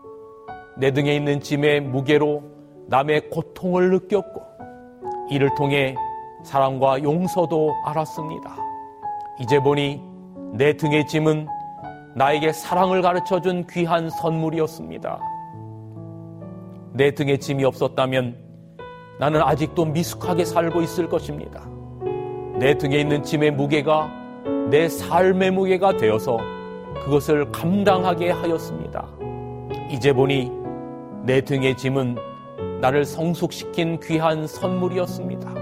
내 0.77 0.91
등에 0.91 1.15
있는 1.15 1.39
짐의 1.39 1.81
무게로 1.81 2.43
남의 2.87 3.29
고통을 3.29 3.89
느꼈고 3.91 4.41
이를 5.31 5.49
통해 5.55 5.95
사랑과 6.43 7.01
용서도 7.01 7.73
알았습니다. 7.85 8.55
이제 9.41 9.59
보니 9.59 10.01
내 10.53 10.77
등의 10.77 11.07
짐은 11.07 11.47
나에게 12.15 12.53
사랑을 12.53 13.01
가르쳐 13.01 13.41
준 13.41 13.65
귀한 13.71 14.09
선물이었습니다. 14.09 15.32
내 16.95 17.09
등에 17.09 17.37
짐이 17.37 17.65
없었다면 17.65 18.37
나는 19.19 19.41
아직도 19.41 19.85
미숙하게 19.85 20.45
살고 20.45 20.81
있을 20.83 21.09
것입니다. 21.09 21.67
내 22.59 22.77
등에 22.77 22.99
있는 22.99 23.23
짐의 23.23 23.51
무게가 23.51 24.11
내 24.69 24.87
삶의 24.87 25.51
무게가 25.51 25.97
되어서 25.97 26.37
그것을 27.03 27.51
감당하게 27.51 28.29
하였습니다. 28.29 29.07
이제 29.89 30.13
보니 30.13 30.51
내 31.23 31.41
등의 31.41 31.75
짐은 31.77 32.15
나를 32.79 33.05
성숙시킨 33.05 33.99
귀한 33.99 34.45
선물이었습니다. 34.45 35.53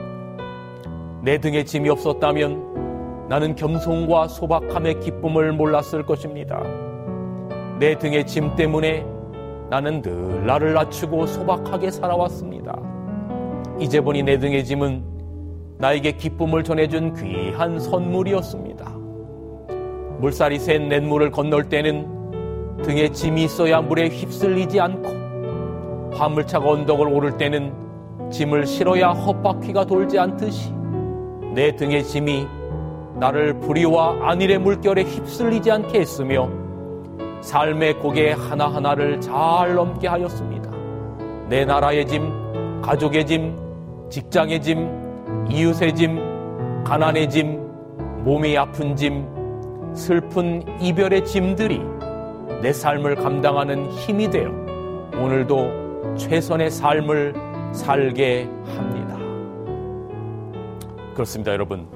내 1.24 1.38
등에 1.38 1.63
짐이 1.63 1.88
없었다면 1.89 3.28
나는 3.30 3.56
겸손과 3.56 4.28
소박함의 4.28 5.00
기쁨을 5.00 5.54
몰랐을 5.54 6.06
것입니다. 6.06 6.62
내 7.80 7.98
등의 7.98 8.28
짐 8.28 8.54
때문에 8.58 9.06
나는 9.71 10.01
늘 10.01 10.45
나를 10.45 10.73
낮추고 10.73 11.25
소박하게 11.27 11.91
살아왔습니다. 11.91 12.77
이제 13.79 14.01
보니 14.01 14.21
내 14.21 14.38
등의 14.38 14.65
짐은 14.65 15.01
나에게 15.77 16.12
기쁨을 16.12 16.65
전해준 16.65 17.13
귀한 17.13 17.79
선물이었습니다. 17.79 18.86
물살이 20.19 20.60
센 20.60 20.89
냇물을 20.89 21.31
건널 21.31 21.69
때는 21.69 22.81
등에 22.84 23.13
짐이 23.13 23.45
있어야 23.45 23.79
물에 23.79 24.10
휩쓸리지 24.10 24.77
않고 24.81 26.12
화물차가 26.15 26.69
언덕을 26.69 27.07
오를 27.07 27.38
때는 27.38 27.71
짐을 28.29 28.65
실어야 28.65 29.12
헛바퀴가 29.12 29.86
돌지 29.86 30.19
않듯이 30.19 30.73
내 31.55 31.73
등의 31.77 32.03
짐이 32.03 32.45
나를 33.15 33.57
불의와 33.62 34.31
안일의 34.31 34.57
물결에 34.57 35.03
휩쓸리지 35.03 35.71
않게 35.71 36.01
했으며 36.01 36.61
삶의 37.41 37.99
고개 37.99 38.32
하나하나를 38.32 39.19
잘 39.19 39.75
넘게 39.75 40.08
하였습니다. 40.08 40.71
내 41.49 41.65
나라의 41.65 42.08
짐, 42.08 42.82
가족의 42.82 43.25
짐, 43.25 43.56
직장의 44.10 44.62
짐, 44.62 45.47
이웃의 45.49 45.95
짐, 45.95 46.84
가난의 46.84 47.30
짐, 47.30 47.60
몸이 48.23 48.58
아픈 48.58 48.95
짐, 48.95 49.25
슬픈 49.93 50.63
이별의 50.80 51.25
짐들이 51.25 51.82
내 52.62 52.71
삶을 52.71 53.15
감당하는 53.15 53.89
힘이 53.91 54.30
되어 54.30 54.49
오늘도 55.17 56.15
최선의 56.15 56.69
삶을 56.69 57.34
살게 57.73 58.47
합니다. 58.75 59.17
그렇습니다, 61.13 61.51
여러분. 61.51 61.88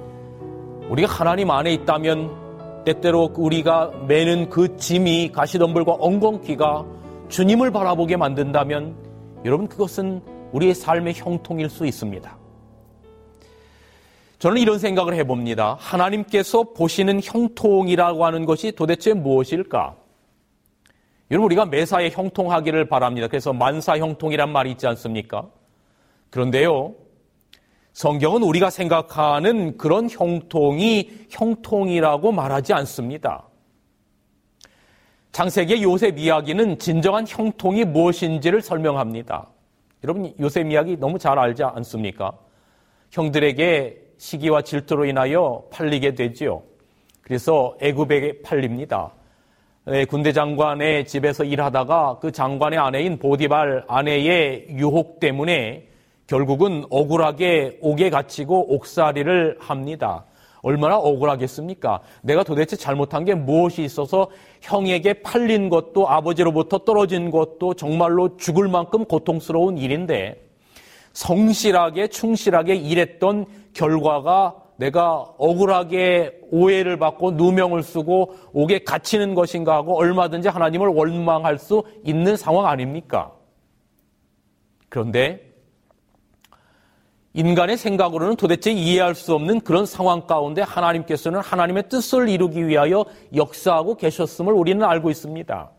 우리가 0.89 1.11
하나님 1.11 1.51
안에 1.51 1.73
있다면 1.73 2.44
때때로 2.85 3.33
우리가 3.35 3.91
매는 4.07 4.49
그 4.49 4.77
짐이 4.77 5.31
가시덤불과 5.33 5.93
엉겅퀴가 5.93 6.85
주님을 7.29 7.71
바라보게 7.71 8.17
만든다면 8.17 8.95
여러분 9.43 9.67
그것은 9.67 10.21
우리의 10.51 10.73
삶의 10.73 11.15
형통일 11.15 11.69
수 11.69 11.85
있습니다. 11.85 12.37
저는 14.39 14.61
이런 14.61 14.79
생각을 14.79 15.15
해봅니다. 15.15 15.77
하나님께서 15.79 16.63
보시는 16.73 17.21
형통이라고 17.23 18.25
하는 18.25 18.45
것이 18.45 18.71
도대체 18.71 19.13
무엇일까? 19.13 19.95
여러분, 21.31 21.45
우리가 21.45 21.65
매사에 21.65 22.11
형통하기를 22.11 22.87
바랍니다. 22.87 23.27
그래서 23.27 23.53
만사 23.53 23.97
형통이란 23.97 24.51
말이 24.51 24.71
있지 24.71 24.85
않습니까? 24.85 25.47
그런데요, 26.29 26.93
성경은 27.95 28.43
우리가 28.43 28.69
생각하는 28.71 29.77
그런 29.77 30.09
형통이 30.09 31.27
형통이라고 31.29 32.33
말하지 32.33 32.73
않습니다. 32.73 33.45
창세기의 35.31 35.81
요셉 35.81 36.19
이야기는 36.19 36.77
진정한 36.77 37.25
형통이 37.25 37.85
무엇인지를 37.85 38.61
설명합니다. 38.61 39.47
여러분, 40.03 40.33
요셉 40.41 40.69
이야기 40.69 40.97
너무 40.97 41.17
잘 41.17 41.39
알지 41.39 41.63
않습니까? 41.63 42.33
형들에게 43.11 43.97
시기와 44.17 44.61
질투로 44.61 45.05
인하여 45.05 45.63
팔리게 45.71 46.15
되지요. 46.15 46.63
그래서 47.21 47.77
애굽에 47.79 48.41
팔립니다. 48.41 49.13
네, 49.85 50.03
군대 50.03 50.33
장관의 50.33 51.07
집에서 51.07 51.45
일하다가 51.45 52.19
그 52.19 52.33
장관의 52.33 52.77
아내인 52.77 53.19
보디발 53.19 53.85
아내의 53.87 54.67
유혹 54.71 55.21
때문에 55.21 55.94
결국은 56.27 56.85
억울하게 56.89 57.79
옥에 57.81 58.09
갇히고 58.09 58.73
옥살이를 58.75 59.57
합니다. 59.59 60.25
얼마나 60.61 60.97
억울하겠습니까? 60.97 62.01
내가 62.23 62.43
도대체 62.43 62.75
잘못한 62.75 63.23
게 63.23 63.35
무엇이 63.35 63.83
있어서 63.83 64.29
형에게 64.61 65.21
팔린 65.21 65.69
것도 65.69 66.09
아버지로부터 66.09 66.79
떨어진 66.79 67.29
것도 67.29 67.75
정말로 67.75 68.35
죽을 68.37 68.67
만큼 68.67 69.05
고통스러운 69.05 69.77
일인데 69.77 70.41
성실하게 71.13 72.07
충실하게 72.07 72.75
일했던 72.75 73.45
결과가 73.73 74.55
내가 74.77 75.19
억울하게 75.37 76.41
오해를 76.49 76.97
받고 76.97 77.31
누명을 77.31 77.83
쓰고 77.83 78.35
옥에 78.51 78.79
갇히는 78.79 79.35
것인가 79.35 79.75
하고 79.75 79.97
얼마든지 79.97 80.49
하나님을 80.49 80.87
원망할 80.87 81.59
수 81.59 81.83
있는 82.03 82.35
상황 82.35 82.65
아닙니까? 82.65 83.31
그런데 84.89 85.44
인간의 87.35 87.75
생각으로는 87.75 88.37
도대체 88.37 88.71
이해할 88.71 89.13
수 89.13 89.35
없는 89.35 89.59
그런 89.59 89.85
상황 89.85 90.25
가운데 90.25 90.61
하나님께서는 90.61 91.41
하나님의 91.41 91.89
뜻을 91.89 92.29
이루기 92.29 92.65
위하여 92.65 93.03
역사하고 93.35 93.95
계셨음을 93.95 94.53
우리는 94.53 94.81
알고 94.85 95.09
있습니다. 95.09 95.69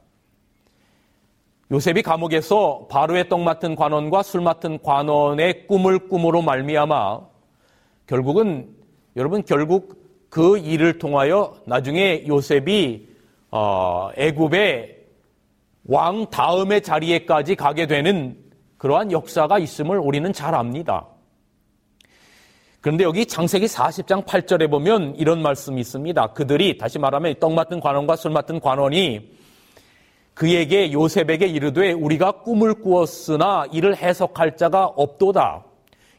요셉이 1.71 2.03
감옥에서 2.03 2.87
바로의 2.91 3.31
떡 3.31 3.41
맡은 3.41 3.75
관원과 3.75 4.23
술 4.23 4.43
맡은 4.43 4.83
관원의 4.83 5.67
꿈을 5.67 6.09
꿈으로 6.09 6.43
말미암아 6.43 7.21
결국은 8.07 8.69
여러분 9.17 9.43
결국 9.43 10.05
그 10.29 10.59
일을 10.59 10.99
통하여 10.99 11.55
나중에 11.65 12.27
요셉이 12.29 13.09
어, 13.51 14.11
애굽의 14.15 14.95
왕 15.87 16.29
다음의 16.29 16.83
자리에까지 16.83 17.57
가게 17.57 17.87
되는 17.87 18.37
그러한 18.77 19.11
역사가 19.11 19.59
있음을 19.59 19.99
우리는 19.99 20.31
잘 20.35 20.55
압니다. 20.55 21.07
그런데 22.87 23.03
여기 23.03 23.27
창세기 23.27 23.67
40장 23.67 24.25
8절에 24.25 24.71
보면 24.71 25.17
이런 25.17 25.43
말씀이 25.43 25.81
있습니다. 25.81 26.29
그들이 26.29 26.79
다시 26.79 27.01
말하면 27.01 27.35
떡 27.41 27.53
맡은 27.53 27.81
관원과 27.81 28.15
술 28.15 28.31
맡은 28.31 28.61
관원이 28.61 29.29
그에게 30.35 30.93
요셉에게 30.93 31.49
이르되 31.49 31.91
우리가 31.91 32.43
꿈을 32.43 32.75
꾸었으나 32.75 33.67
이를 33.73 33.97
해석할 33.97 34.57
자가 34.57 34.87
없도다. 34.87 35.65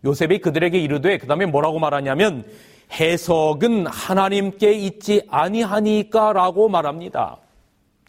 요셉이 0.03 0.39
그들에게 0.39 0.77
이르되 0.77 1.17
그다음에 1.19 1.45
뭐라고 1.45 1.79
말하냐면 1.79 2.43
해석은 2.91 3.87
하나님께 3.87 4.73
있지 4.73 5.21
아니하니까라고 5.29 6.67
말합니다. 6.67 7.37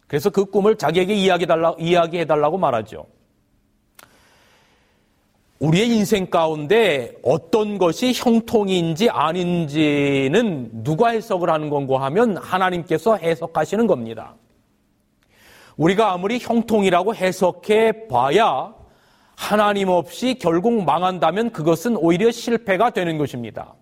그래서 0.08 0.30
그 0.30 0.44
꿈을 0.46 0.74
자기에게 0.74 1.14
이야기해달라, 1.14 1.76
이야기해달라고 1.78 2.58
말하죠. 2.58 3.06
우리의 5.58 5.88
인생 5.88 6.26
가운데 6.26 7.16
어떤 7.22 7.78
것이 7.78 8.12
형통인지 8.14 9.10
아닌지는 9.10 10.70
누가 10.84 11.08
해석을 11.08 11.50
하는 11.50 11.68
건고 11.68 11.98
하면 11.98 12.36
하나님께서 12.36 13.16
해석하시는 13.16 13.86
겁니다. 13.88 14.36
우리가 15.76 16.12
아무리 16.12 16.38
형통이라고 16.38 17.14
해석해 17.14 18.06
봐야 18.08 18.74
하나님 19.36 19.88
없이 19.88 20.36
결국 20.40 20.84
망한다면 20.84 21.50
그것은 21.50 21.96
오히려 21.96 22.30
실패가 22.30 22.90
되는 22.90 23.18
것입니다. 23.18 23.74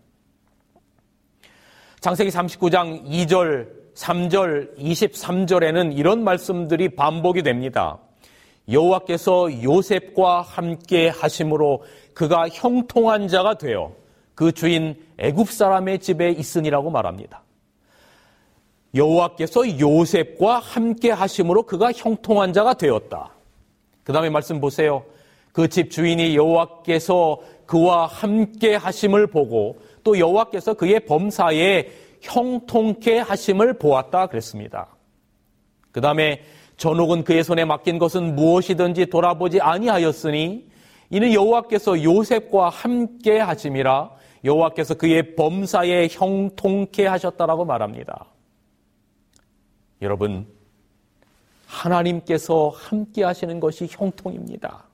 창세기 2.01 2.31
39장 2.31 3.07
2절, 3.07 3.69
3절, 3.95 4.79
23절에는 4.79 5.97
이런 5.97 6.25
말씀들이 6.25 6.91
반복이 6.91 7.43
됩니다. 7.43 7.99
여호와께서 8.69 9.63
요셉과 9.63 10.43
함께 10.43 11.09
하심으로 11.09 11.85
그가 12.15 12.49
형통한 12.49 13.29
자가 13.29 13.59
되어 13.59 13.93
그 14.35 14.53
주인 14.53 14.97
애굽 15.19 15.51
사람의 15.51 16.01
집에 16.01 16.31
있으니라고 16.31 16.91
말합니다. 16.91 17.43
여호와께서 18.95 19.79
요셉과 19.79 20.59
함께 20.59 21.11
하심으로 21.11 21.65
그가 21.65 21.93
형통한 21.93 22.53
자가 22.53 22.75
되었다. 22.75 23.31
그 24.05 24.13
다음에 24.13 24.31
말씀 24.31 24.61
보세요. 24.61 25.05
그 25.53 25.69
집 25.69 25.91
주인이 25.91 26.37
여호와께서 26.37 27.41
그와 27.65 28.07
함께 28.07 28.75
하심을 28.75 29.27
보고 29.27 29.79
또 30.05 30.19
여호와께서 30.19 30.75
그의 30.75 31.01
범사에 31.01 31.89
형통케 32.21 33.21
하심을 33.21 33.75
보았다 33.79 34.27
그랬습니다. 34.27 34.89
그 35.93 36.03
다음에 36.03 36.43
전옥은 36.77 37.25
그의 37.25 37.43
손에 37.43 37.65
맡긴 37.65 37.99
것은 37.99 38.35
무엇이든지 38.35 39.07
돌아보지 39.07 39.61
아니하였으니 39.61 40.67
이는 41.11 41.33
여호와께서 41.33 42.03
요셉과 42.03 42.69
함께 42.69 43.39
하심이라 43.39 44.11
여호와께서 44.45 44.95
그의 44.95 45.35
범사에 45.35 46.09
형통케 46.11 47.07
하셨다라고 47.07 47.65
말합니다. 47.65 48.27
여러분, 50.03 50.47
하나님께서 51.67 52.69
함께 52.75 53.25
하시는 53.25 53.59
것이 53.59 53.87
형통입니다. 53.91 54.86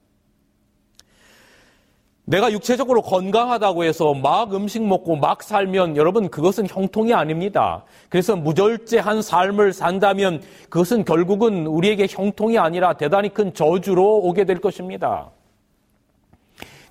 내가 2.32 2.50
육체적으로 2.50 3.02
건강하다고 3.02 3.84
해서 3.84 4.14
막 4.14 4.54
음식 4.54 4.82
먹고 4.82 5.16
막 5.16 5.42
살면 5.42 5.98
여러분 5.98 6.30
그것은 6.30 6.66
형통이 6.66 7.12
아닙니다. 7.12 7.84
그래서 8.08 8.36
무절제한 8.36 9.20
삶을 9.20 9.74
산다면 9.74 10.40
그것은 10.70 11.04
결국은 11.04 11.66
우리에게 11.66 12.06
형통이 12.08 12.58
아니라 12.58 12.94
대단히 12.94 13.28
큰 13.28 13.52
저주로 13.52 14.16
오게 14.20 14.46
될 14.46 14.62
것입니다. 14.62 15.30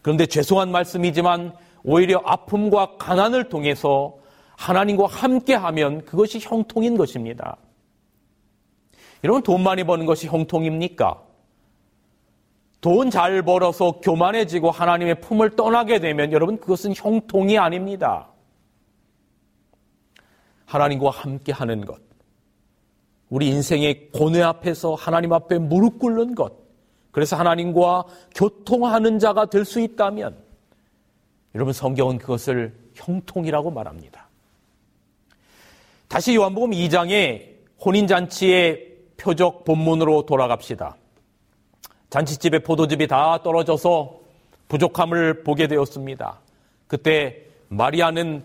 그런데 0.03 0.27
죄송한 0.27 0.71
말씀이지만 0.71 1.53
오히려 1.83 2.21
아픔과 2.23 2.97
가난을 2.99 3.49
통해서 3.49 4.13
하나님과 4.57 5.07
함께 5.07 5.55
하면 5.55 6.05
그것이 6.05 6.37
형통인 6.39 6.97
것입니다. 6.97 7.57
여러분 9.23 9.41
돈 9.41 9.63
많이 9.63 9.83
버는 9.85 10.05
것이 10.05 10.27
형통입니까? 10.27 11.30
돈 12.81 13.11
잘 13.11 13.43
벌어서 13.43 13.99
교만해지고 14.01 14.71
하나님의 14.71 15.21
품을 15.21 15.55
떠나게 15.55 15.99
되면 15.99 16.31
여러분 16.31 16.59
그것은 16.59 16.93
형통이 16.95 17.57
아닙니다. 17.57 18.27
하나님과 20.65 21.11
함께 21.11 21.51
하는 21.51 21.85
것. 21.85 21.99
우리 23.29 23.49
인생의 23.49 24.09
고뇌 24.11 24.41
앞에서 24.41 24.95
하나님 24.95 25.31
앞에 25.31 25.59
무릎 25.59 25.99
꿇는 25.99 26.33
것. 26.35 26.53
그래서 27.11 27.35
하나님과 27.35 28.05
교통하는 28.35 29.19
자가 29.19 29.45
될 29.45 29.63
수 29.63 29.79
있다면 29.79 30.37
여러분 31.53 31.73
성경은 31.73 32.17
그것을 32.17 32.73
형통이라고 32.95 33.69
말합니다. 33.69 34.27
다시 36.07 36.35
요한복음 36.35 36.71
2장에 36.71 37.51
혼인잔치의 37.85 38.97
표적 39.17 39.65
본문으로 39.65 40.25
돌아갑시다. 40.25 40.97
잔치집에 42.11 42.59
포도즙이 42.59 43.07
다 43.07 43.39
떨어져서 43.41 44.19
부족함을 44.67 45.43
보게 45.43 45.67
되었습니다. 45.67 46.39
그때 46.87 47.37
마리아는 47.69 48.43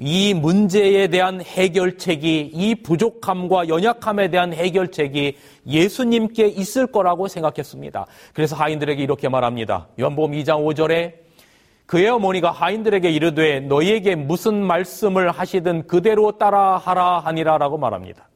이 0.00 0.32
문제에 0.32 1.08
대한 1.08 1.42
해결책이 1.42 2.50
이 2.52 2.74
부족함과 2.76 3.68
연약함에 3.68 4.30
대한 4.30 4.54
해결책이 4.54 5.36
예수님께 5.66 6.48
있을 6.48 6.86
거라고 6.86 7.28
생각했습니다. 7.28 8.06
그래서 8.32 8.56
하인들에게 8.56 9.02
이렇게 9.02 9.28
말합니다. 9.28 9.88
요한복음 10.00 10.32
2장 10.32 10.64
5절에 10.64 11.12
그의 11.84 12.08
어머니가 12.08 12.50
하인들에게 12.50 13.10
이르되 13.10 13.60
너희에게 13.60 14.14
무슨 14.14 14.62
말씀을 14.62 15.30
하시든 15.30 15.86
그대로 15.86 16.38
따라하라 16.38 17.20
하니라라고 17.20 17.76
말합니다. 17.76 18.30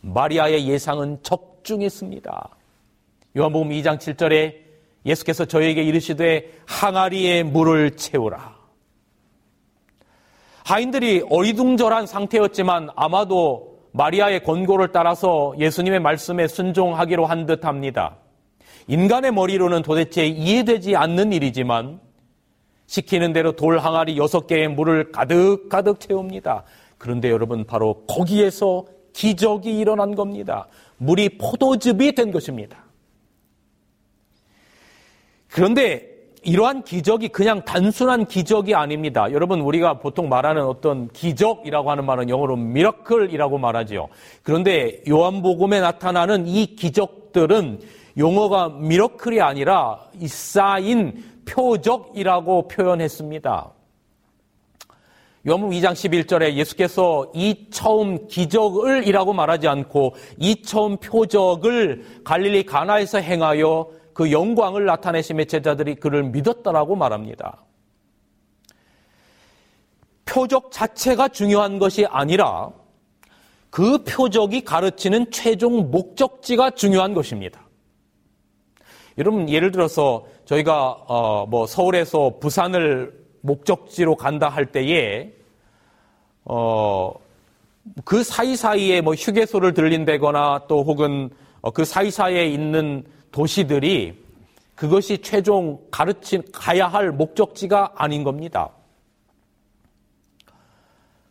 마리아의 0.00 0.66
예상은 0.66 1.18
적중했습니다. 1.22 2.59
요한복음 3.36 3.68
2장 3.70 3.98
7절에 3.98 4.54
예수께서 5.06 5.44
저에게 5.44 5.82
이르시되 5.82 6.50
항아리에 6.66 7.44
물을 7.44 7.96
채우라. 7.96 8.58
하인들이 10.64 11.24
어리둥절한 11.30 12.06
상태였지만 12.06 12.90
아마도 12.96 13.78
마리아의 13.92 14.44
권고를 14.44 14.92
따라서 14.92 15.54
예수님의 15.58 16.00
말씀에 16.00 16.46
순종하기로 16.48 17.26
한 17.26 17.46
듯 17.46 17.64
합니다. 17.64 18.16
인간의 18.86 19.32
머리로는 19.32 19.82
도대체 19.82 20.26
이해되지 20.26 20.96
않는 20.96 21.32
일이지만 21.32 22.00
시키는 22.86 23.32
대로 23.32 23.52
돌 23.52 23.78
항아리 23.78 24.16
여섯 24.16 24.46
개의 24.48 24.68
물을 24.68 25.12
가득가득 25.12 26.00
채웁니다. 26.00 26.64
그런데 26.98 27.30
여러분 27.30 27.64
바로 27.64 28.02
거기에서 28.08 28.84
기적이 29.12 29.78
일어난 29.78 30.14
겁니다. 30.14 30.66
물이 30.98 31.38
포도즙이 31.38 32.12
된 32.12 32.32
것입니다. 32.32 32.89
그런데 35.50 36.08
이러한 36.42 36.84
기적이 36.84 37.28
그냥 37.28 37.62
단순한 37.64 38.26
기적이 38.26 38.74
아닙니다. 38.74 39.30
여러분 39.30 39.60
우리가 39.60 39.98
보통 39.98 40.28
말하는 40.28 40.64
어떤 40.64 41.08
기적이라고 41.08 41.90
하는 41.90 42.06
말은 42.06 42.30
영어로 42.30 42.56
미러클이라고 42.56 43.58
말하지요. 43.58 44.08
그런데 44.42 45.02
요한복음에 45.06 45.80
나타나는 45.80 46.46
이 46.46 46.76
기적들은 46.76 47.80
용어가 48.16 48.70
미러클이 48.70 49.40
아니라 49.40 50.00
이 50.18 50.28
쌓인 50.28 51.22
표적이라고 51.44 52.68
표현했습니다. 52.68 53.72
요한복음 55.46 55.74
2장 55.76 55.92
11절에 55.92 56.54
예수께서 56.54 57.30
이 57.34 57.66
처음 57.70 58.28
기적을 58.28 59.06
이라고 59.06 59.32
말하지 59.32 59.68
않고 59.68 60.14
이 60.38 60.62
처음 60.62 60.96
표적을 60.98 62.04
갈릴리 62.24 62.64
가나에서 62.64 63.18
행하여 63.18 63.99
그 64.20 64.30
영광을 64.32 64.84
나타내심에 64.84 65.46
제자들이 65.46 65.94
그를 65.94 66.24
믿었다라고 66.24 66.94
말합니다. 66.94 67.64
표적 70.26 70.70
자체가 70.70 71.28
중요한 71.28 71.78
것이 71.78 72.04
아니라 72.04 72.70
그 73.70 74.04
표적이 74.04 74.60
가르치는 74.60 75.30
최종 75.30 75.90
목적지가 75.90 76.72
중요한 76.72 77.14
것입니다. 77.14 77.62
여러분 79.16 79.48
예를 79.48 79.70
들어서 79.70 80.26
저희가 80.44 81.04
어 81.08 81.46
뭐 81.46 81.66
서울에서 81.66 82.34
부산을 82.40 83.18
목적지로 83.40 84.16
간다 84.16 84.50
할 84.50 84.70
때에 84.70 85.32
어 86.44 87.14
그 88.04 88.22
사이사이에 88.22 89.00
뭐 89.00 89.14
휴게소를 89.14 89.72
들린다거나 89.72 90.66
또 90.68 90.84
혹은 90.84 91.30
어, 91.62 91.70
그 91.70 91.84
사이사이에 91.84 92.46
있는 92.46 93.04
도시들이 93.32 94.18
그것이 94.74 95.18
최종 95.18 95.78
가르친 95.90 96.42
가야 96.52 96.88
할 96.88 97.12
목적지가 97.12 97.92
아닌 97.96 98.24
겁니다. 98.24 98.70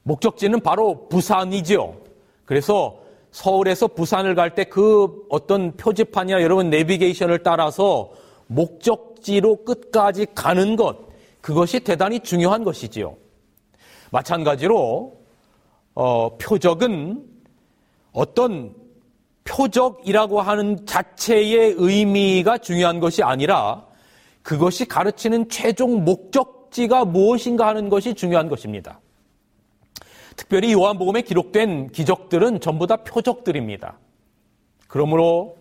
목적지는 0.04 0.60
바로 0.62 1.08
부산이죠. 1.10 2.02
그래서 2.46 3.00
서울에서 3.32 3.88
부산을 3.88 4.34
갈 4.36 4.56
때 4.56 4.66
그 4.66 5.26
어떤 5.30 5.76
표지판이나 5.78 6.42
여러분 6.42 6.70
내비게이션을 6.70 7.44
따라서 7.44 8.12
목적지로 8.48 9.64
끝까지 9.64 10.28
가는 10.34 10.76
것, 10.76 10.98
그것이 11.42 11.80
대단히 11.82 12.20
중요한 12.20 12.64
것이지요. 12.64 13.16
마찬가지로, 14.12 15.16
어, 15.94 16.38
표적은 16.38 17.24
어떤 18.12 18.74
표적이라고 19.50 20.42
하는 20.42 20.86
자체의 20.86 21.76
의미가 21.78 22.60
중요한 22.60 23.00
것이 23.00 23.24
아니라 23.24 23.84
그것이 24.44 24.86
가르치는 24.86 25.50
최종 25.50 26.06
목적지가 26.06 27.06
무엇인가 27.06 27.68
하는 27.68 27.90
것이 27.90 28.14
중요한 28.14 28.48
것입니다. 28.48 29.00
특별히 30.36 30.72
요한복음에 30.72 31.24
기록된 31.24 31.90
기적들은 31.92 32.62
전부 32.62 32.88
다 32.88 32.98
표적들입니다. 32.98 33.98
그러므로 34.88 35.58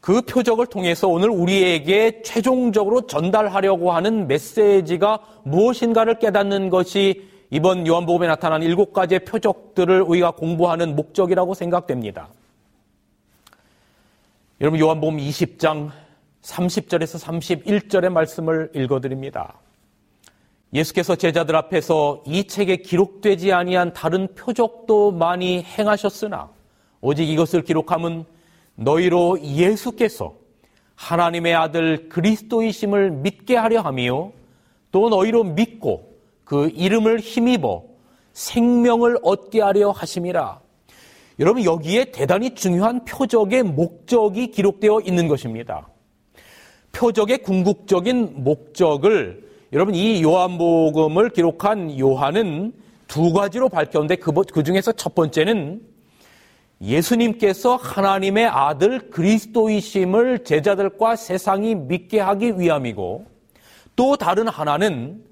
그 0.00 0.22
표적을 0.22 0.66
통해서 0.66 1.08
오늘 1.08 1.28
우리에게 1.28 2.22
최종적으로 2.22 3.06
전달하려고 3.06 3.92
하는 3.92 4.26
메시지가 4.26 5.20
무엇인가를 5.44 6.18
깨닫는 6.18 6.70
것이 6.70 7.28
이번 7.50 7.86
요한복음에 7.86 8.26
나타난 8.26 8.62
일곱 8.62 8.94
가지의 8.94 9.26
표적들을 9.26 10.00
우리가 10.02 10.30
공부하는 10.30 10.96
목적이라고 10.96 11.52
생각됩니다. 11.52 12.28
여러분 14.62 14.78
요한복음 14.78 15.16
20장 15.16 15.90
30절에서 16.42 17.18
31절의 17.18 18.10
말씀을 18.10 18.70
읽어드립니다. 18.74 19.54
예수께서 20.74 21.16
제자들 21.16 21.56
앞에서 21.56 22.22
이 22.26 22.46
책에 22.46 22.76
기록되지 22.76 23.54
아니한 23.54 23.94
다른 23.94 24.28
표적도 24.34 25.12
많이 25.12 25.62
행하셨으나 25.62 26.50
오직 27.00 27.26
이것을 27.30 27.62
기록함은 27.62 28.26
너희로 28.74 29.40
예수께서 29.40 30.34
하나님의 30.94 31.54
아들 31.54 32.10
그리스도이심을 32.10 33.12
믿게 33.12 33.56
하려 33.56 33.80
함이요 33.80 34.34
또 34.92 35.08
너희로 35.08 35.42
믿고 35.42 36.18
그 36.44 36.68
이름을 36.74 37.20
힘입어 37.20 37.84
생명을 38.34 39.20
얻게 39.22 39.62
하려 39.62 39.92
하심이라. 39.92 40.60
여러분 41.40 41.64
여기에 41.64 42.12
대단히 42.12 42.54
중요한 42.54 43.02
표적의 43.06 43.62
목적이 43.62 44.50
기록되어 44.50 45.00
있는 45.06 45.26
것입니다. 45.26 45.88
표적의 46.92 47.38
궁극적인 47.38 48.44
목적을 48.44 49.48
여러분 49.72 49.94
이 49.94 50.22
요한복음을 50.22 51.30
기록한 51.30 51.98
요한은 51.98 52.74
두 53.08 53.32
가지로 53.32 53.70
밝혔는데 53.70 54.16
그, 54.16 54.32
그 54.32 54.62
중에서 54.62 54.92
첫 54.92 55.14
번째는 55.14 55.80
예수님께서 56.82 57.76
하나님의 57.76 58.46
아들 58.46 59.10
그리스도이심을 59.10 60.44
제자들과 60.44 61.16
세상이 61.16 61.74
믿게 61.74 62.20
하기 62.20 62.58
위함이고 62.58 63.24
또 63.96 64.16
다른 64.16 64.46
하나는 64.46 65.22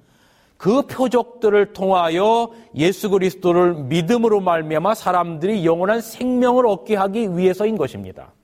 그 0.58 0.82
표적들을 0.82 1.72
통하여 1.72 2.52
예수 2.74 3.08
그리스도를 3.08 3.74
믿음으로 3.84 4.40
말미암아 4.40 4.94
사람들이 4.94 5.64
영원한 5.64 6.02
생명을 6.02 6.66
얻게 6.66 6.94
하기 6.96 7.38
위해서인 7.38 7.78
것입니다. 7.78 8.34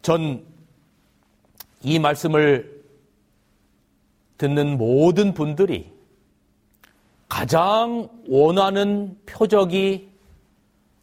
전 0.00 0.48
이 1.82 1.98
말씀을 1.98 2.84
듣는 4.36 4.78
모든 4.78 5.34
분들이 5.34 5.92
가장 7.28 8.08
원하는 8.28 9.18
표적이 9.26 10.08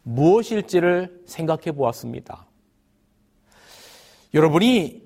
무엇일지를 0.02 1.22
생각해 1.26 1.72
보았습니다. 1.72 2.46
여러분이 4.34 5.02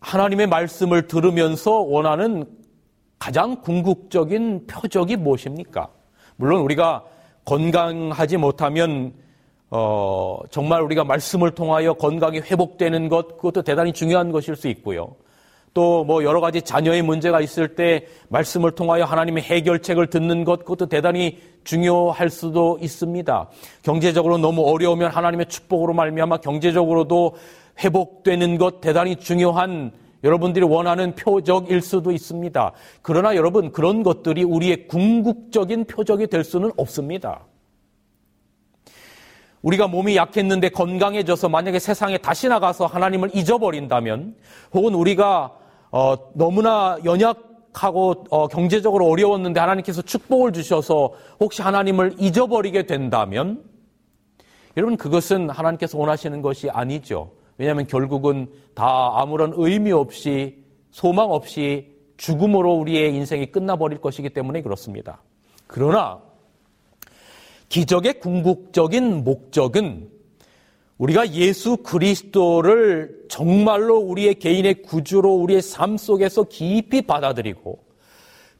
하나님의 0.00 0.46
말씀을 0.46 1.06
들으면서 1.06 1.72
원하는 1.80 2.44
가장 3.18 3.60
궁극적인 3.60 4.66
표적이 4.66 5.16
무엇입니까? 5.16 5.88
물론 6.36 6.60
우리가 6.60 7.04
건강하지 7.44 8.36
못하면 8.36 9.12
어, 9.70 10.38
정말 10.50 10.82
우리가 10.82 11.04
말씀을 11.04 11.52
통하여 11.52 11.94
건강이 11.94 12.40
회복되는 12.40 13.08
것 13.08 13.36
그것도 13.36 13.62
대단히 13.62 13.92
중요한 13.92 14.30
것일 14.30 14.56
수 14.56 14.68
있고요. 14.68 15.16
또 15.74 16.04
뭐 16.04 16.22
여러 16.22 16.40
가지 16.40 16.62
자녀의 16.62 17.02
문제가 17.02 17.40
있을 17.40 17.74
때 17.74 18.06
말씀을 18.28 18.70
통하여 18.72 19.04
하나님의 19.04 19.42
해결책을 19.42 20.06
듣는 20.08 20.44
것 20.44 20.60
그것도 20.60 20.86
대단히 20.86 21.38
중요할 21.64 22.30
수도 22.30 22.78
있습니다. 22.80 23.48
경제적으로 23.82 24.38
너무 24.38 24.62
어려우면 24.62 25.10
하나님의 25.10 25.46
축복으로 25.46 25.92
말미암아 25.94 26.38
경제적으로도 26.38 27.34
회복되는 27.82 28.58
것 28.58 28.80
대단히 28.80 29.16
중요한 29.16 29.92
여러분들이 30.24 30.64
원하는 30.64 31.14
표적일 31.14 31.82
수도 31.82 32.10
있습니다. 32.10 32.72
그러나 33.02 33.36
여러분, 33.36 33.70
그런 33.70 34.02
것들이 34.02 34.42
우리의 34.42 34.88
궁극적인 34.88 35.84
표적이 35.84 36.28
될 36.28 36.42
수는 36.42 36.72
없습니다. 36.78 37.46
우리가 39.60 39.86
몸이 39.86 40.16
약했는데 40.16 40.70
건강해져서 40.70 41.50
만약에 41.50 41.78
세상에 41.78 42.18
다시 42.18 42.48
나가서 42.48 42.86
하나님을 42.86 43.30
잊어버린다면, 43.34 44.34
혹은 44.72 44.94
우리가 44.94 45.52
어, 45.90 46.16
너무나 46.34 46.98
연약하고 47.04 48.24
어, 48.30 48.48
경제적으로 48.48 49.06
어려웠는데 49.06 49.60
하나님께서 49.60 50.02
축복을 50.02 50.52
주셔서 50.52 51.12
혹시 51.38 51.62
하나님을 51.62 52.16
잊어버리게 52.18 52.86
된다면, 52.86 53.62
여러분 54.76 54.96
그것은 54.96 55.50
하나님께서 55.50 55.98
원하시는 55.98 56.42
것이 56.42 56.68
아니죠. 56.70 57.30
왜냐하면 57.58 57.86
결국은 57.86 58.48
다 58.74 59.12
아무런 59.14 59.52
의미 59.56 59.92
없이 59.92 60.64
소망 60.90 61.30
없이 61.30 61.92
죽음으로 62.16 62.74
우리의 62.74 63.14
인생이 63.14 63.46
끝나버릴 63.46 64.00
것이기 64.00 64.30
때문에 64.30 64.62
그렇습니다. 64.62 65.22
그러나 65.66 66.20
기적의 67.68 68.20
궁극적인 68.20 69.24
목적은 69.24 70.08
우리가 70.98 71.32
예수 71.32 71.76
그리스도를 71.78 73.24
정말로 73.28 73.98
우리의 73.98 74.36
개인의 74.36 74.82
구주로 74.82 75.34
우리의 75.34 75.60
삶 75.60 75.96
속에서 75.96 76.44
깊이 76.44 77.02
받아들이고 77.02 77.82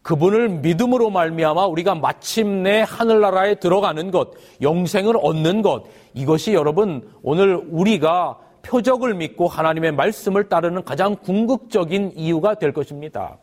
그분을 0.02 0.48
믿음으로 0.48 1.11
말미암아 1.11 1.66
우리가 1.66 1.94
마침내 1.94 2.85
하늘나라에 2.87 3.54
들어가는 3.54 4.11
것, 4.11 4.33
영생을 4.61 5.16
얻는 5.16 5.62
것, 5.62 5.85
이것이 6.12 6.52
여러분 6.52 7.09
오늘 7.22 7.57
우리가 7.70 8.38
표적을 8.64 9.14
믿고 9.14 9.46
하나님의 9.46 9.92
말씀을 9.92 10.48
따르는 10.48 10.85
가장 10.85 11.16
궁극적인 11.16 12.12
이유가 12.16 12.55
될 12.55 12.72
것입니다. 12.72 13.38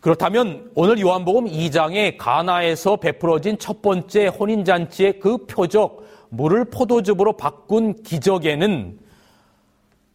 그렇다면 0.00 0.70
오늘 0.74 1.00
요한복음 1.00 1.46
2장에 1.46 2.16
가나에서 2.18 2.96
베풀어진 2.96 3.58
첫 3.58 3.82
번째 3.82 4.28
혼인잔치의 4.28 5.18
그 5.18 5.46
표적, 5.46 6.04
물을 6.28 6.64
포도즙으로 6.64 7.36
바꾼 7.36 7.94
기적에는 8.02 8.98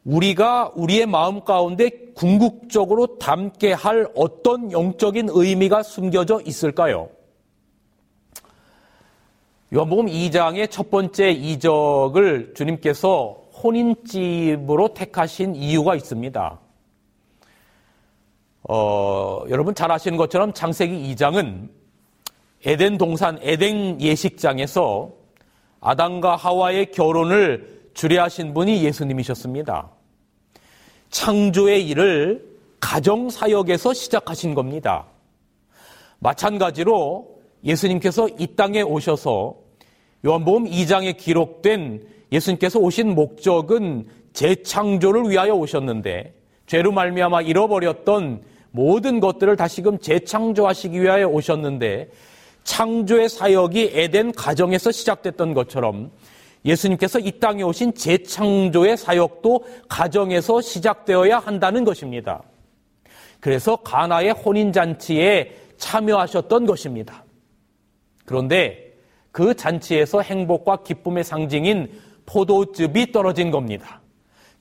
우리가 0.05 0.71
우리의 0.75 1.05
마음 1.05 1.43
가운데 1.43 1.89
궁극적으로 2.13 3.17
담게 3.17 3.73
할 3.73 4.07
어떤 4.15 4.71
영적인 4.71 5.29
의미가 5.31 5.83
숨겨져 5.83 6.41
있을까요? 6.45 7.09
요한복음 9.75 10.05
2장의 10.05 10.69
첫 10.69 10.91
번째 10.91 11.31
이적을 11.31 12.53
주님께서 12.55 13.43
혼인집으로 13.63 14.93
택하신 14.93 15.55
이유가 15.55 15.95
있습니다. 15.95 16.59
어, 18.69 19.43
여러분 19.49 19.73
잘 19.73 19.91
아시는 19.91 20.15
것처럼 20.15 20.53
창세기 20.53 21.15
2장은 21.15 21.69
에덴 22.65 22.99
동산 22.99 23.39
에덴 23.41 23.99
예식장에서 23.99 25.09
아담과 25.81 26.35
하와의 26.35 26.91
결혼을 26.91 27.89
주례하신 27.95 28.53
분이 28.53 28.83
예수님이셨습니다. 28.83 29.89
창조의 31.09 31.87
일을 31.87 32.47
가정 32.79 33.27
사역에서 33.31 33.95
시작하신 33.95 34.53
겁니다. 34.53 35.07
마찬가지로 36.19 37.33
예수님께서 37.63 38.29
이 38.37 38.55
땅에 38.55 38.83
오셔서 38.83 39.62
요한복음 40.25 40.65
2장에 40.65 41.17
기록된 41.17 42.01
예수님께서 42.31 42.79
오신 42.79 43.13
목적은 43.13 44.07
재창조를 44.31 45.29
위하여 45.29 45.53
오셨는데 45.53 46.33
죄로 46.65 46.91
말미암아 46.91 47.41
잃어버렸던 47.41 48.41
모든 48.71 49.19
것들을 49.19 49.55
다시금 49.55 49.99
재창조하시기 49.99 51.01
위하여 51.01 51.27
오셨는데 51.27 52.09
창조의 52.63 53.27
사역이 53.27 53.91
에덴 53.93 54.31
가정에서 54.31 54.91
시작됐던 54.91 55.53
것처럼 55.53 56.11
예수님께서 56.65 57.19
이 57.19 57.39
땅에 57.39 57.61
오신 57.61 57.93
재창조의 57.93 58.95
사역도 58.95 59.65
가정에서 59.89 60.61
시작되어야 60.61 61.39
한다는 61.39 61.83
것입니다. 61.83 62.41
그래서 63.41 63.75
가나의 63.75 64.31
혼인 64.31 64.71
잔치에 64.71 65.53
참여하셨던 65.75 66.65
것입니다. 66.65 67.25
그런데 68.25 68.82
그 69.33 69.55
잔치에서 69.55 70.21
행복과 70.21 70.83
기쁨의 70.83 71.23
상징인 71.23 71.91
포도즙이 72.27 73.11
떨어진 73.11 73.49
겁니다. 73.49 73.99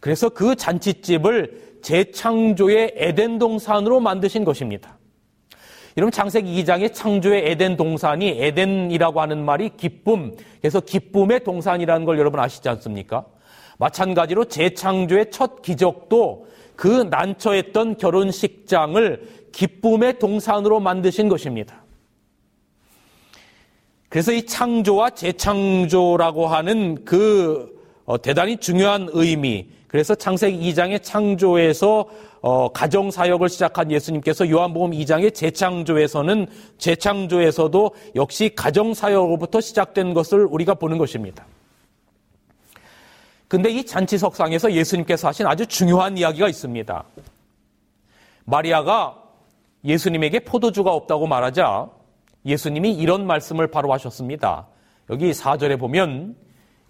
그래서 0.00 0.30
그 0.30 0.56
잔치집을 0.56 1.78
재창조의 1.82 2.94
에덴 2.96 3.38
동산으로 3.38 4.00
만드신 4.00 4.44
것입니다. 4.44 4.98
여러분 5.98 6.10
창세기 6.10 6.64
2장의 6.64 6.94
창조의 6.94 7.50
에덴 7.50 7.76
동산이 7.76 8.30
에덴이라고 8.40 9.20
하는 9.20 9.44
말이 9.44 9.70
기쁨, 9.76 10.34
그래서 10.62 10.80
기쁨의 10.80 11.44
동산이라는 11.44 12.06
걸 12.06 12.18
여러분 12.18 12.40
아시지 12.40 12.66
않습니까? 12.70 13.26
마찬가지로 13.78 14.46
재창조의 14.46 15.30
첫 15.30 15.60
기적도 15.60 16.46
그 16.76 16.86
난처했던 17.10 17.98
결혼식장을 17.98 19.28
기쁨의 19.52 20.18
동산으로 20.18 20.80
만드신 20.80 21.28
것입니다. 21.28 21.81
그래서 24.12 24.30
이 24.30 24.44
창조와 24.44 25.08
재창조라고 25.08 26.46
하는 26.46 27.02
그 27.02 27.82
어, 28.04 28.20
대단히 28.20 28.58
중요한 28.58 29.08
의미, 29.10 29.70
그래서 29.88 30.14
창세기 30.14 30.70
2장의 30.70 31.02
창조에서 31.02 32.04
어, 32.42 32.68
가정 32.68 33.10
사역을 33.10 33.48
시작한 33.48 33.90
예수님께서 33.90 34.50
요한복음 34.50 34.90
2장의 34.90 35.32
재창조에서는 35.32 36.46
재창조에서도 36.76 37.90
역시 38.14 38.54
가정 38.54 38.92
사역으로부터 38.92 39.62
시작된 39.62 40.12
것을 40.12 40.44
우리가 40.44 40.74
보는 40.74 40.98
것입니다. 40.98 41.46
근데 43.48 43.70
이 43.70 43.82
잔치석상에서 43.82 44.74
예수님께서 44.74 45.28
하신 45.28 45.46
아주 45.46 45.64
중요한 45.64 46.18
이야기가 46.18 46.50
있습니다. 46.50 47.02
마리아가 48.44 49.16
예수님에게 49.86 50.40
포도주가 50.40 50.92
없다고 50.92 51.26
말하자 51.26 52.01
예수님이 52.44 52.92
이런 52.92 53.26
말씀을 53.26 53.68
바로 53.68 53.92
하셨습니다. 53.92 54.68
여기 55.10 55.30
4절에 55.30 55.78
보면 55.78 56.36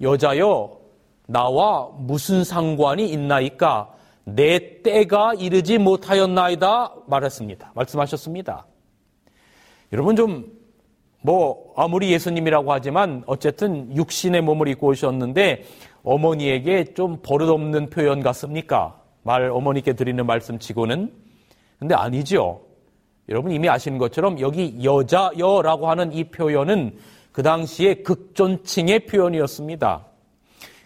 여자여 0.00 0.78
나와 1.26 1.90
무슨 1.98 2.44
상관이 2.44 3.08
있나이까? 3.10 3.90
내 4.24 4.82
때가 4.82 5.34
이르지 5.34 5.78
못하였나이다 5.78 6.94
말했습니다. 7.06 7.72
말씀하셨습니다. 7.74 8.66
여러분 9.92 10.16
좀 10.16 10.62
뭐 11.22 11.72
아무리 11.76 12.12
예수님이라고 12.12 12.72
하지만 12.72 13.22
어쨌든 13.26 13.96
육신의 13.96 14.42
몸을 14.42 14.68
입고 14.68 14.88
오셨는데 14.88 15.64
어머니에게 16.02 16.94
좀 16.94 17.18
버릇없는 17.22 17.90
표현 17.90 18.22
같습니까? 18.22 19.00
말 19.22 19.50
어머니께 19.50 19.92
드리는 19.92 20.24
말씀치고는 20.26 21.12
근데 21.78 21.94
아니죠. 21.94 22.60
여러분 23.28 23.52
이미 23.52 23.68
아시는 23.68 23.98
것처럼 23.98 24.40
여기 24.40 24.82
여자여라고 24.82 25.88
하는 25.88 26.12
이 26.12 26.24
표현은 26.24 26.98
그 27.30 27.42
당시에 27.42 28.02
극존칭의 28.02 29.06
표현이었습니다. 29.06 30.06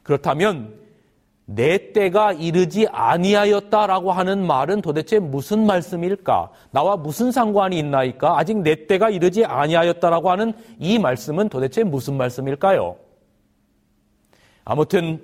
그렇다면 0.03 0.87
내 1.47 1.93
때가 1.93 2.33
이르지 2.33 2.89
아니하였다라고 2.89 4.13
하는 4.13 4.47
말은 4.47 4.83
도대체 4.83 5.21
무슨 5.21 5.65
말씀일까? 5.65 6.51
나와 6.73 6.97
무슨 6.97 7.31
상관이 7.31 7.79
있나이까? 7.79 8.37
아직 8.37 8.59
내 8.59 8.87
때가 8.87 9.11
이르지 9.11 9.45
아니하였다라고 9.45 10.31
하는 10.31 10.53
이 10.79 10.99
말씀은 10.99 11.49
도대체 11.49 11.85
무슨 11.85 12.17
말씀일까요? 12.17 12.97
아무튼 14.65 15.23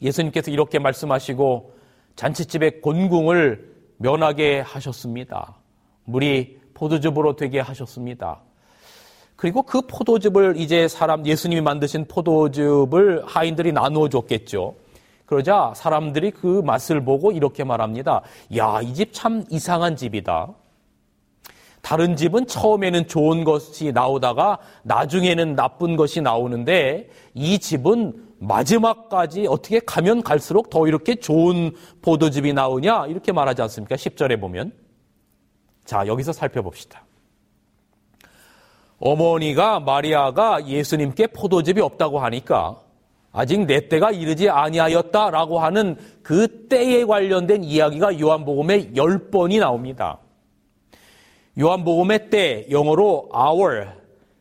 예수님께서 0.00 0.52
이렇게 0.52 0.78
말씀하시고 0.78 1.74
잔치집의 2.14 2.80
곤궁을 2.80 3.74
면하게 3.96 4.60
하셨습니다. 4.60 5.56
물이 6.08 6.58
포도즙으로 6.74 7.36
되게 7.36 7.60
하셨습니다. 7.60 8.40
그리고 9.36 9.62
그 9.62 9.82
포도즙을 9.82 10.54
이제 10.56 10.88
사람 10.88 11.24
예수님이 11.26 11.60
만드신 11.60 12.06
포도즙을 12.08 13.24
하인들이 13.26 13.72
나누어 13.72 14.08
줬겠죠. 14.08 14.74
그러자 15.26 15.72
사람들이 15.76 16.30
그 16.30 16.62
맛을 16.64 17.04
보고 17.04 17.30
이렇게 17.30 17.62
말합니다. 17.62 18.22
야, 18.56 18.80
이 18.82 18.94
집 18.94 19.12
참 19.12 19.44
이상한 19.50 19.94
집이다. 19.96 20.48
다른 21.82 22.16
집은 22.16 22.46
처음에는 22.46 23.06
좋은 23.06 23.44
것이 23.44 23.92
나오다가 23.92 24.58
나중에는 24.84 25.54
나쁜 25.54 25.96
것이 25.96 26.20
나오는데 26.20 27.10
이 27.34 27.58
집은 27.58 28.24
마지막까지 28.40 29.46
어떻게 29.48 29.78
가면 29.80 30.22
갈수록 30.22 30.70
더 30.70 30.86
이렇게 30.88 31.14
좋은 31.16 31.72
포도즙이 32.02 32.52
나오냐? 32.54 33.06
이렇게 33.08 33.32
말하지 33.32 33.62
않습니까? 33.62 33.94
10절에 33.96 34.40
보면. 34.40 34.72
자, 35.88 36.06
여기서 36.06 36.34
살펴봅시다. 36.34 37.02
어머니가 39.00 39.80
마리아가 39.80 40.66
예수님께 40.66 41.28
포도즙이 41.28 41.80
없다고 41.80 42.18
하니까 42.18 42.78
아직 43.32 43.64
내 43.64 43.88
때가 43.88 44.10
이르지 44.10 44.50
아니하였다라고 44.50 45.60
하는 45.60 45.96
그 46.22 46.68
때에 46.68 47.04
관련된 47.06 47.64
이야기가 47.64 48.20
요한복음에 48.20 48.96
열 48.96 49.30
번이 49.30 49.60
나옵니다. 49.60 50.18
요한복음의 51.58 52.28
때 52.28 52.66
영어로 52.70 53.30
hour 53.34 53.86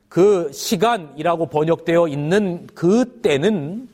그 0.09 0.51
시간이라고 0.51 1.45
번역되어 1.45 2.09
있는 2.09 2.67
그 2.75 3.21
때는 3.21 3.87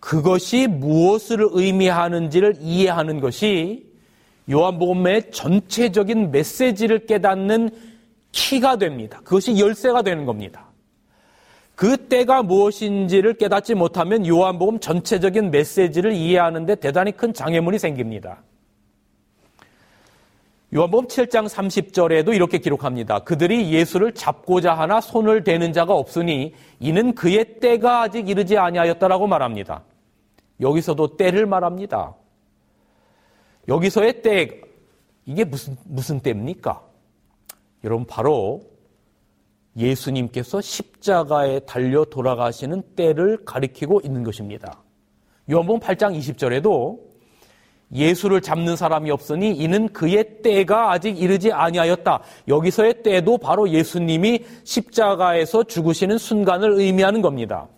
그것이 0.00 0.66
무엇을 0.66 1.46
의미하는지를 1.50 2.56
이해하는 2.62 3.20
것이 3.20 3.87
요한복음의 4.50 5.30
전체적인 5.30 6.30
메시지를 6.30 7.06
깨닫는 7.06 7.70
키가 8.32 8.76
됩니다. 8.76 9.20
그것이 9.24 9.58
열쇠가 9.58 10.02
되는 10.02 10.24
겁니다. 10.24 10.68
그 11.74 11.96
때가 12.08 12.42
무엇인지를 12.42 13.34
깨닫지 13.34 13.74
못하면 13.74 14.26
요한복음 14.26 14.80
전체적인 14.80 15.50
메시지를 15.50 16.12
이해하는데 16.12 16.74
대단히 16.76 17.12
큰 17.12 17.32
장애물이 17.32 17.78
생깁니다. 17.78 18.42
요한복음 20.74 21.06
7장 21.06 21.48
30절에도 21.48 22.34
이렇게 22.34 22.58
기록합니다. 22.58 23.20
그들이 23.20 23.72
예수를 23.72 24.12
잡고자 24.12 24.74
하나 24.74 25.00
손을 25.00 25.44
대는 25.44 25.72
자가 25.72 25.94
없으니 25.94 26.52
이는 26.80 27.14
그의 27.14 27.60
때가 27.60 28.02
아직 28.02 28.28
이르지 28.28 28.58
아니하였다라고 28.58 29.26
말합니다. 29.28 29.82
여기서도 30.60 31.16
때를 31.16 31.46
말합니다. 31.46 32.14
여기서의 33.68 34.22
때 34.22 34.60
이게 35.26 35.44
무슨, 35.44 35.76
무슨 35.84 36.20
때입니까? 36.20 36.82
여러분, 37.84 38.06
바로 38.06 38.62
예수님께서 39.76 40.60
십자가에 40.60 41.60
달려 41.60 42.04
돌아가시는 42.04 42.82
때를 42.96 43.44
가리키고 43.44 44.00
있는 44.02 44.24
것입니다. 44.24 44.82
요한복음 45.50 45.80
8장 45.80 46.18
20절에도 46.18 46.98
예수를 47.92 48.40
잡는 48.42 48.76
사람이 48.76 49.10
없으니 49.10 49.52
이는 49.52 49.88
그의 49.88 50.42
때가 50.42 50.90
아직 50.92 51.20
이르지 51.20 51.52
아니하였다. 51.52 52.22
여기서의 52.48 53.02
때도 53.02 53.38
바로 53.38 53.68
예수님이 53.70 54.44
십자가에서 54.64 55.64
죽으시는 55.64 56.18
순간을 56.18 56.72
의미하는 56.72 57.22
겁니다. 57.22 57.68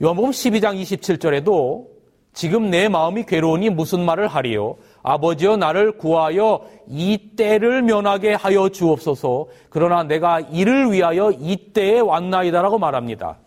요한복음 0.00 0.30
12장 0.30 0.80
27절에도 0.80 1.97
지금 2.38 2.70
내 2.70 2.88
마음이 2.88 3.24
괴로우니 3.24 3.70
무슨 3.70 4.04
말을 4.04 4.28
하리요? 4.28 4.76
아버지여 5.02 5.56
나를 5.56 5.98
구하여 5.98 6.64
이 6.86 7.32
때를 7.34 7.82
면하게 7.82 8.34
하여 8.34 8.68
주옵소서. 8.68 9.48
그러나 9.70 10.04
내가 10.04 10.38
이를 10.38 10.92
위하여 10.92 11.32
이 11.32 11.56
때에 11.72 11.98
왔나이다라고 11.98 12.78
말합니다. 12.78 13.38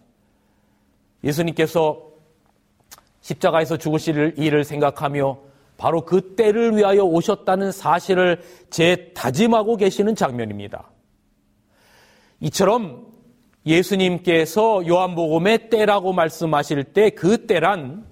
예수님께서 1.23 2.01
십자가에서 3.21 3.77
죽으실 3.77 4.33
일을 4.35 4.65
생각하며 4.65 5.37
바로 5.77 6.01
그 6.03 6.35
때를 6.35 6.75
위하여 6.75 7.03
오셨다는 7.03 7.71
사실을 7.71 8.41
재다짐하고 8.71 9.77
계시는 9.77 10.15
장면입니다. 10.15 10.89
이처럼 12.41 13.05
예수님께서 13.65 14.85
요한복음의 14.85 15.69
때라고 15.69 16.11
말씀하실 16.11 16.83
때 16.83 17.11
그 17.11 17.47
때란 17.47 18.10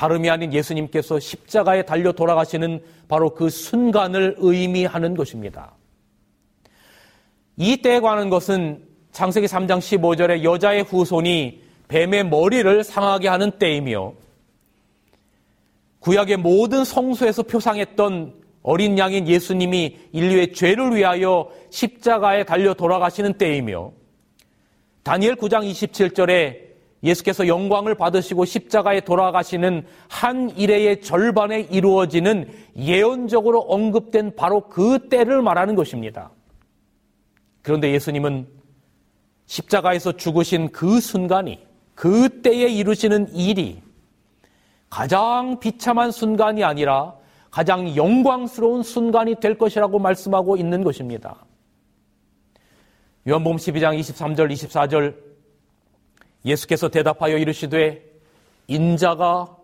다름이 0.00 0.30
아닌 0.30 0.50
예수님께서 0.50 1.20
십자가에 1.20 1.82
달려 1.82 2.10
돌아가시는 2.10 2.82
바로 3.06 3.34
그 3.34 3.50
순간을 3.50 4.36
의미하는 4.38 5.14
것입니다. 5.14 5.74
이 7.58 7.76
때에 7.82 8.00
관한 8.00 8.30
것은 8.30 8.82
창세기 9.12 9.46
3장 9.46 9.78
15절에 9.78 10.42
여자의 10.42 10.84
후손이 10.84 11.60
뱀의 11.88 12.30
머리를 12.30 12.82
상하게 12.82 13.28
하는 13.28 13.50
때이며 13.50 14.14
구약의 15.98 16.38
모든 16.38 16.82
성소에서 16.82 17.42
표상했던 17.42 18.32
어린 18.62 18.96
양인 18.96 19.28
예수님이 19.28 19.98
인류의 20.12 20.54
죄를 20.54 20.96
위하여 20.96 21.50
십자가에 21.68 22.44
달려 22.44 22.72
돌아가시는 22.72 23.34
때이며 23.34 23.92
다니엘 25.02 25.36
9장 25.36 25.70
27절에 25.70 26.69
예수께서 27.02 27.46
영광을 27.46 27.94
받으시고 27.94 28.44
십자가에 28.44 29.00
돌아가시는 29.00 29.86
한 30.08 30.50
일회의 30.56 31.00
절반에 31.00 31.60
이루어지는 31.70 32.50
예언적으로 32.76 33.60
언급된 33.60 34.36
바로 34.36 34.68
그 34.68 35.08
때를 35.08 35.42
말하는 35.42 35.74
것입니다. 35.74 36.30
그런데 37.62 37.92
예수님은 37.92 38.46
십자가에서 39.46 40.12
죽으신 40.12 40.70
그 40.70 41.00
순간이 41.00 41.58
그 41.94 42.42
때에 42.42 42.68
이루시는 42.68 43.34
일이 43.34 43.82
가장 44.88 45.58
비참한 45.60 46.10
순간이 46.10 46.64
아니라 46.64 47.14
가장 47.50 47.96
영광스러운 47.96 48.82
순간이 48.82 49.36
될 49.36 49.58
것이라고 49.58 49.98
말씀하고 49.98 50.56
있는 50.56 50.84
것입니다. 50.84 51.44
요한복음 53.28 53.56
12장 53.56 53.98
23절 53.98 54.50
24절 54.52 55.29
예수께서 56.44 56.88
대답하여 56.88 57.36
이르시되 57.36 58.04
인자가 58.66 59.56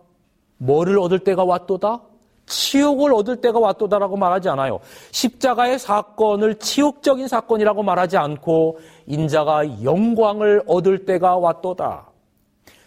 뭐를 0.57 0.99
얻을 0.99 1.19
때가 1.19 1.43
왔도다? 1.43 2.01
치욕을 2.45 3.13
얻을 3.13 3.41
때가 3.41 3.59
왔도다라고 3.59 4.15
말하지 4.15 4.49
않아요. 4.49 4.79
십자가의 5.11 5.79
사건을 5.79 6.55
치욕적인 6.55 7.27
사건이라고 7.27 7.83
말하지 7.83 8.17
않고 8.17 8.79
인자가 9.05 9.83
영광을 9.83 10.63
얻을 10.65 11.05
때가 11.05 11.37
왔도다. 11.37 12.07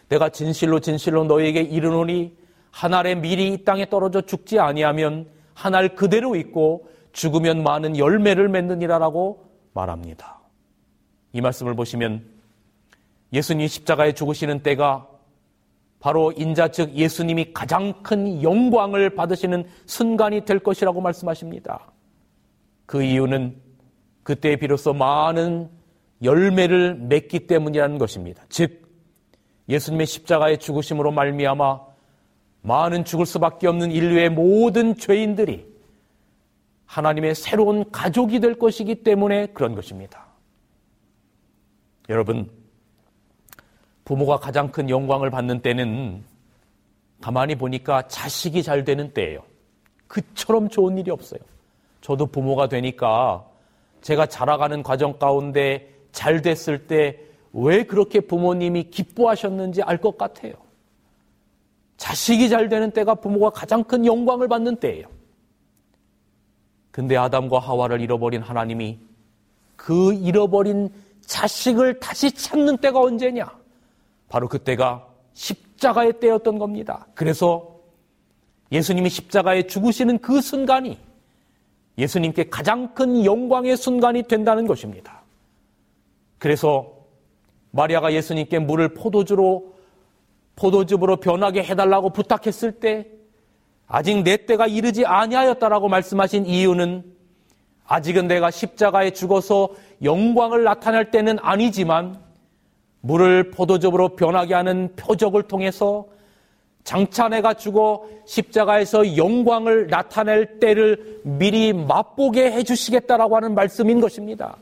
내가 0.09 0.31
진실로 0.31 0.81
진실로 0.81 1.25
너에게 1.25 1.61
이르노니 1.61 2.37
한 2.71 2.95
알의 2.95 3.17
밀이 3.17 3.53
이 3.53 3.65
땅에 3.65 3.89
떨어져 3.89 4.23
죽지 4.23 4.59
아니하면 4.59 5.27
한 5.55 5.75
알 5.75 5.95
그대로 5.95 6.37
있고 6.37 6.89
죽으면 7.13 7.63
많은 7.63 7.99
열매를 7.99 8.49
맺느니라라고 8.49 9.45
말합니다. 9.75 10.41
이 11.35 11.41
말씀을 11.43 11.75
보시면 11.75 12.25
예수님이 13.33 13.69
십자가에 13.69 14.13
죽으시는 14.13 14.63
때가 14.63 15.09
바로 16.01 16.33
인자 16.33 16.69
즉 16.69 16.95
예수님이 16.95 17.53
가장 17.53 18.03
큰 18.03 18.43
영광을 18.43 19.15
받으시는 19.15 19.67
순간이 19.87 20.45
될 20.45 20.59
것이라고 20.59 21.01
말씀하십니다. 21.01 21.93
그 22.87 23.03
이유는 23.03 23.57
그때 24.23 24.57
비로소 24.57 24.93
많은 24.95 25.71
열매를 26.23 26.95
맺기 26.95 27.47
때문이라는 27.47 27.99
것입니다. 27.99 28.43
즉 28.49 28.89
예수님의 29.69 30.07
십자가의 30.07 30.59
죽으심으로 30.59 31.13
말미암아 31.13 31.81
많은 32.63 33.05
죽을 33.05 33.27
수밖에 33.27 33.69
없는 33.69 33.91
인류의 33.93 34.31
모든 34.31 34.97
죄인들이 34.97 35.71
하나님의 36.87 37.35
새로운 37.35 37.91
가족이 37.91 38.41
될 38.41 38.59
것이기 38.59 39.03
때문에 39.03 39.47
그런 39.49 39.75
것입니다. 39.75 40.27
여러분 42.09 42.51
부모가 44.11 44.39
가장 44.39 44.73
큰 44.73 44.91
영광을 44.91 45.31
받는 45.31 45.63
때는 45.63 46.25
가만히 47.21 47.55
보니까 47.55 48.09
자식이 48.09 48.65
잘 48.65 48.85
되는 48.85 49.15
때예요. 49.15 49.41
그처럼 50.09 50.69
좋은 50.69 50.99
일이 50.99 51.13
없어요. 51.13 51.39
저도 52.01 52.27
부모가 52.27 52.69
되니까 52.69 53.47
제가 54.03 54.27
자라가는 54.27 54.83
과정 54.83 55.17
가운데 55.17 55.95
잘 56.11 56.43
됐을 56.43 56.89
때 56.89 57.31
왜 57.53 57.85
그렇게 57.85 58.19
부모님이 58.19 58.91
기뻐하셨는지 58.91 59.83
알 59.83 60.01
것 60.01 60.19
같아요. 60.19 60.55
자식이 61.97 62.49
잘 62.49 62.69
되는 62.69 62.91
때가 62.91 63.15
부모가 63.15 63.51
가장 63.51 63.85
큰 63.85 64.05
영광을 64.05 64.49
받는 64.49 64.75
때예요. 64.77 65.07
근데 66.91 67.17
아담과 67.17 67.61
하와를 67.61 68.01
잃어버린 68.01 68.43
하나님이 68.43 68.99
그 69.77 70.15
잃어버린 70.15 70.93
자식을 71.21 72.01
다시 72.01 72.33
찾는 72.33 72.79
때가 72.79 72.99
언제냐? 72.99 73.60
바로 74.31 74.49
그때가 74.49 75.07
십자가의 75.35 76.21
때였던 76.21 76.59
겁니다. 76.59 77.07
그래서 77.15 77.81
예수님이 78.73 79.11
십자가에 79.11 79.67
죽으시는 79.67 80.21
그 80.21 80.41
순간이 80.41 80.99
예수님께 81.99 82.49
가장 82.49 82.95
큰 82.95 83.25
영광의 83.25 83.77
순간이 83.77 84.23
된다는 84.23 84.67
것입니다. 84.67 85.23
그래서 86.39 86.95
마리아가 87.73 88.13
예수님께 88.13 88.61
물을 88.61 88.95
포도주로 88.95 89.75
포도즙으로 90.55 91.17
변하게 91.17 91.65
해달라고 91.65 92.11
부탁했을 92.11 92.73
때 92.73 93.09
아직 93.89 94.23
내 94.23 94.47
때가 94.47 94.69
이르지 94.69 95.05
아니하였다라고 95.05 95.89
말씀하신 95.89 96.47
이유는 96.47 97.17
아직은 97.85 98.29
내가 98.29 98.53
십자가에 98.53 99.11
죽어서 99.11 99.71
영광을 100.05 100.63
나타낼 100.63 101.11
때는 101.11 101.39
아니지만 101.41 102.30
물을 103.01 103.51
포도즙으로 103.51 104.11
변하게 104.17 104.55
하는 104.55 104.95
표적을 104.97 105.45
통해서 105.45 106.07
장차 106.85 107.29
내가 107.29 107.55
죽어 107.55 108.07
십자가에서 108.27 109.17
영광을 109.17 109.89
나타낼 109.89 110.59
때를 110.61 111.21
미리 111.25 111.73
맛보게 111.73 112.53
해주시겠다라고 112.53 113.37
하는 113.37 113.55
말씀인 113.55 114.01
것입니다. 114.01 114.57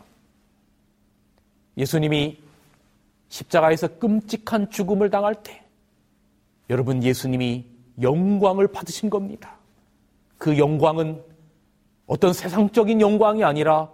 예수님이 1.77 2.39
십자가에서 3.29 3.89
끔찍한 3.99 4.71
죽음을 4.71 5.11
당할 5.11 5.35
때 5.37 5.63
여러분 6.71 7.03
예수님이 7.03 7.65
영광을 8.01 8.69
받으신 8.69 9.11
겁니다. 9.11 9.57
그 10.39 10.59
영광은 10.59 11.23
어떤 12.07 12.33
세상적인 12.33 13.01
영광이 13.01 13.45
아니라 13.45 13.91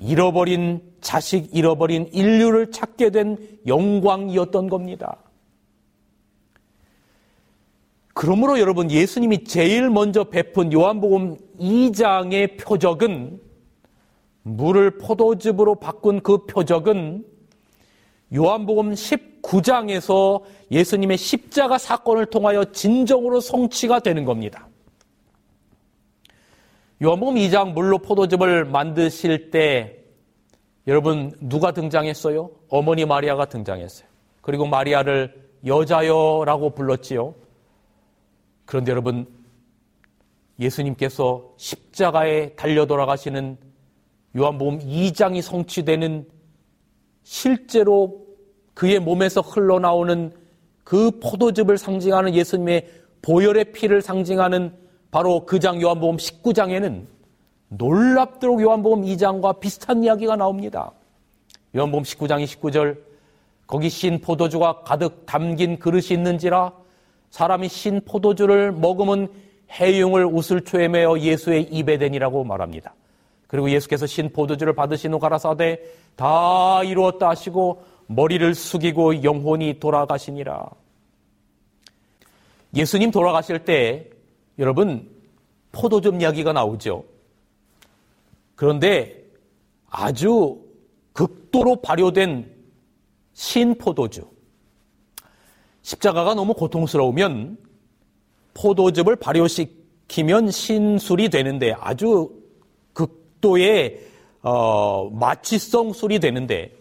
잃어버린 0.00 0.80
자식, 1.00 1.54
잃어버린 1.54 2.08
인류를 2.12 2.70
찾게 2.70 3.10
된 3.10 3.36
영광이었던 3.66 4.68
겁니다. 4.68 5.18
그러므로 8.14 8.60
여러분 8.60 8.90
예수님이 8.90 9.44
제일 9.44 9.90
먼저 9.90 10.24
베푼 10.24 10.72
요한복음 10.72 11.36
2장의 11.58 12.58
표적은 12.58 13.40
물을 14.42 14.98
포도즙으로 14.98 15.76
바꾼 15.76 16.20
그 16.20 16.46
표적은 16.46 17.24
요한복음 18.34 18.92
19장에서 18.92 20.42
예수님의 20.70 21.16
십자가 21.16 21.78
사건을 21.78 22.26
통하여 22.26 22.64
진정으로 22.64 23.40
성취가 23.40 24.00
되는 24.00 24.24
겁니다. 24.24 24.68
요한복음 27.04 27.34
2장 27.34 27.74
물로 27.74 27.98
포도즙을 27.98 28.64
만드실 28.64 29.50
때 29.50 29.98
여러분 30.86 31.32
누가 31.38 31.70
등장했어요? 31.70 32.50
어머니 32.70 33.04
마리아가 33.04 33.44
등장했어요. 33.44 34.08
그리고 34.40 34.64
마리아를 34.64 35.50
여자여라고 35.66 36.70
불렀지요. 36.70 37.34
그런데 38.64 38.90
여러분 38.92 39.26
예수님께서 40.58 41.52
십자가에 41.58 42.54
달려 42.54 42.86
돌아가시는 42.86 43.58
요한복음 44.34 44.78
2장이 44.78 45.42
성취되는 45.42 46.26
실제로 47.22 48.24
그의 48.72 48.98
몸에서 48.98 49.42
흘러나오는 49.42 50.32
그 50.84 51.10
포도즙을 51.20 51.76
상징하는 51.76 52.34
예수님의 52.34 52.88
보혈의 53.20 53.72
피를 53.72 54.00
상징하는 54.00 54.83
바로 55.14 55.46
그 55.46 55.60
장 55.60 55.80
요한복음 55.80 56.16
19장에는 56.16 57.06
놀랍도록 57.68 58.60
요한복음 58.60 59.02
2장과 59.02 59.60
비슷한 59.60 60.02
이야기가 60.02 60.34
나옵니다. 60.34 60.90
요한복음 61.76 62.02
19장 62.02 62.42
29절 62.42 62.98
거기 63.68 63.88
신 63.90 64.20
포도주가 64.20 64.80
가득 64.80 65.24
담긴 65.24 65.78
그릇이 65.78 66.06
있는지라 66.10 66.72
사람이 67.30 67.68
신 67.68 68.00
포도주를 68.04 68.72
먹으면 68.72 69.28
해용을 69.70 70.26
우슬초에 70.26 70.88
매어 70.88 71.20
예수의 71.20 71.62
입에 71.62 71.96
대니라고 71.96 72.42
말합니다. 72.42 72.92
그리고 73.46 73.70
예수께서 73.70 74.08
신 74.08 74.32
포도주를 74.32 74.72
받으신 74.72 75.14
후 75.14 75.20
가라사대 75.20 75.78
다 76.16 76.82
이루었다 76.82 77.28
하시고 77.28 77.84
머리를 78.08 78.52
숙이고 78.52 79.22
영혼이 79.22 79.78
돌아가시니라. 79.78 80.70
예수님 82.74 83.12
돌아가실 83.12 83.60
때 83.60 84.10
여러분 84.58 85.08
포도즙 85.72 86.20
이야기가 86.20 86.52
나오죠. 86.52 87.04
그런데 88.54 89.24
아주 89.88 90.60
극도로 91.12 91.82
발효된 91.82 92.52
신포도주. 93.32 94.28
십자가가 95.82 96.34
너무 96.34 96.54
고통스러우면 96.54 97.58
포도즙을 98.54 99.16
발효시키면 99.16 100.50
신술이 100.50 101.28
되는데 101.28 101.72
아주 101.78 102.30
극도의 102.92 104.00
어, 104.42 105.10
마취성 105.10 105.92
술이 105.92 106.20
되는데 106.20 106.72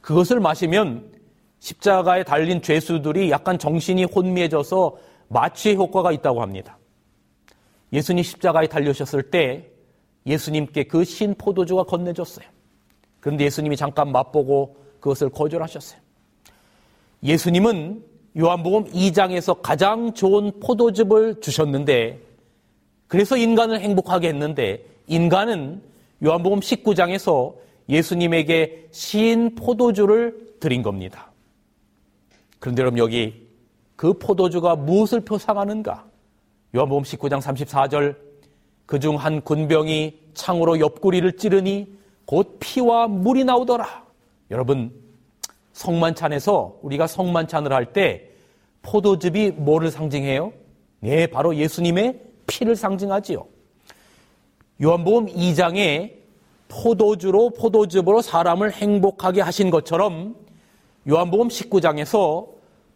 그것을 0.00 0.40
마시면 0.40 1.12
십자가에 1.58 2.22
달린 2.24 2.62
죄수들이 2.62 3.30
약간 3.30 3.58
정신이 3.58 4.04
혼미해져서 4.04 4.96
마취의 5.28 5.76
효과가 5.76 6.12
있다고 6.12 6.42
합니다. 6.42 6.75
예수님 7.92 8.22
십자가에 8.22 8.66
달려셨을 8.66 9.30
때 9.30 9.70
예수님께 10.26 10.84
그 10.84 11.04
신 11.04 11.34
포도주가 11.34 11.84
건네줬어요. 11.84 12.46
그런데 13.20 13.44
예수님이 13.44 13.76
잠깐 13.76 14.10
맛보고 14.12 14.76
그것을 15.00 15.30
거절하셨어요. 15.30 16.00
예수님은 17.22 18.04
요한복음 18.38 18.84
2장에서 18.84 19.60
가장 19.62 20.12
좋은 20.12 20.60
포도즙을 20.60 21.40
주셨는데 21.40 22.20
그래서 23.08 23.36
인간을 23.36 23.80
행복하게 23.80 24.28
했는데 24.28 24.84
인간은 25.06 25.80
요한복음 26.24 26.60
19장에서 26.60 27.54
예수님에게 27.88 28.88
신 28.90 29.54
포도주를 29.54 30.56
드린 30.60 30.82
겁니다. 30.82 31.30
그런데 32.58 32.82
여러분 32.82 32.98
여기 32.98 33.46
그 33.94 34.12
포도주가 34.14 34.76
무엇을 34.76 35.20
표상하는가? 35.20 36.04
요한복음 36.76 37.02
19장 37.04 37.40
34절 37.40 38.16
그 38.86 38.98
중 39.00 39.16
한 39.16 39.40
군병이 39.40 40.20
창으로 40.34 40.78
옆구리를 40.78 41.36
찌르니 41.36 41.96
곧 42.26 42.58
피와 42.60 43.08
물이 43.08 43.44
나오더라. 43.44 44.04
여러분 44.50 44.92
성만찬에서 45.72 46.78
우리가 46.82 47.06
성만찬을 47.06 47.72
할 47.72 47.92
때 47.92 48.30
포도즙이 48.82 49.52
뭐를 49.52 49.90
상징해요? 49.90 50.52
네, 51.00 51.26
바로 51.26 51.56
예수님의 51.56 52.20
피를 52.46 52.76
상징하지요. 52.76 53.44
요한복음 54.82 55.26
2장에 55.26 56.12
포도주로 56.68 57.50
포도즙으로 57.50 58.22
사람을 58.22 58.72
행복하게 58.72 59.40
하신 59.40 59.70
것처럼 59.70 60.36
요한복음 61.08 61.48
19장에서 61.48 62.48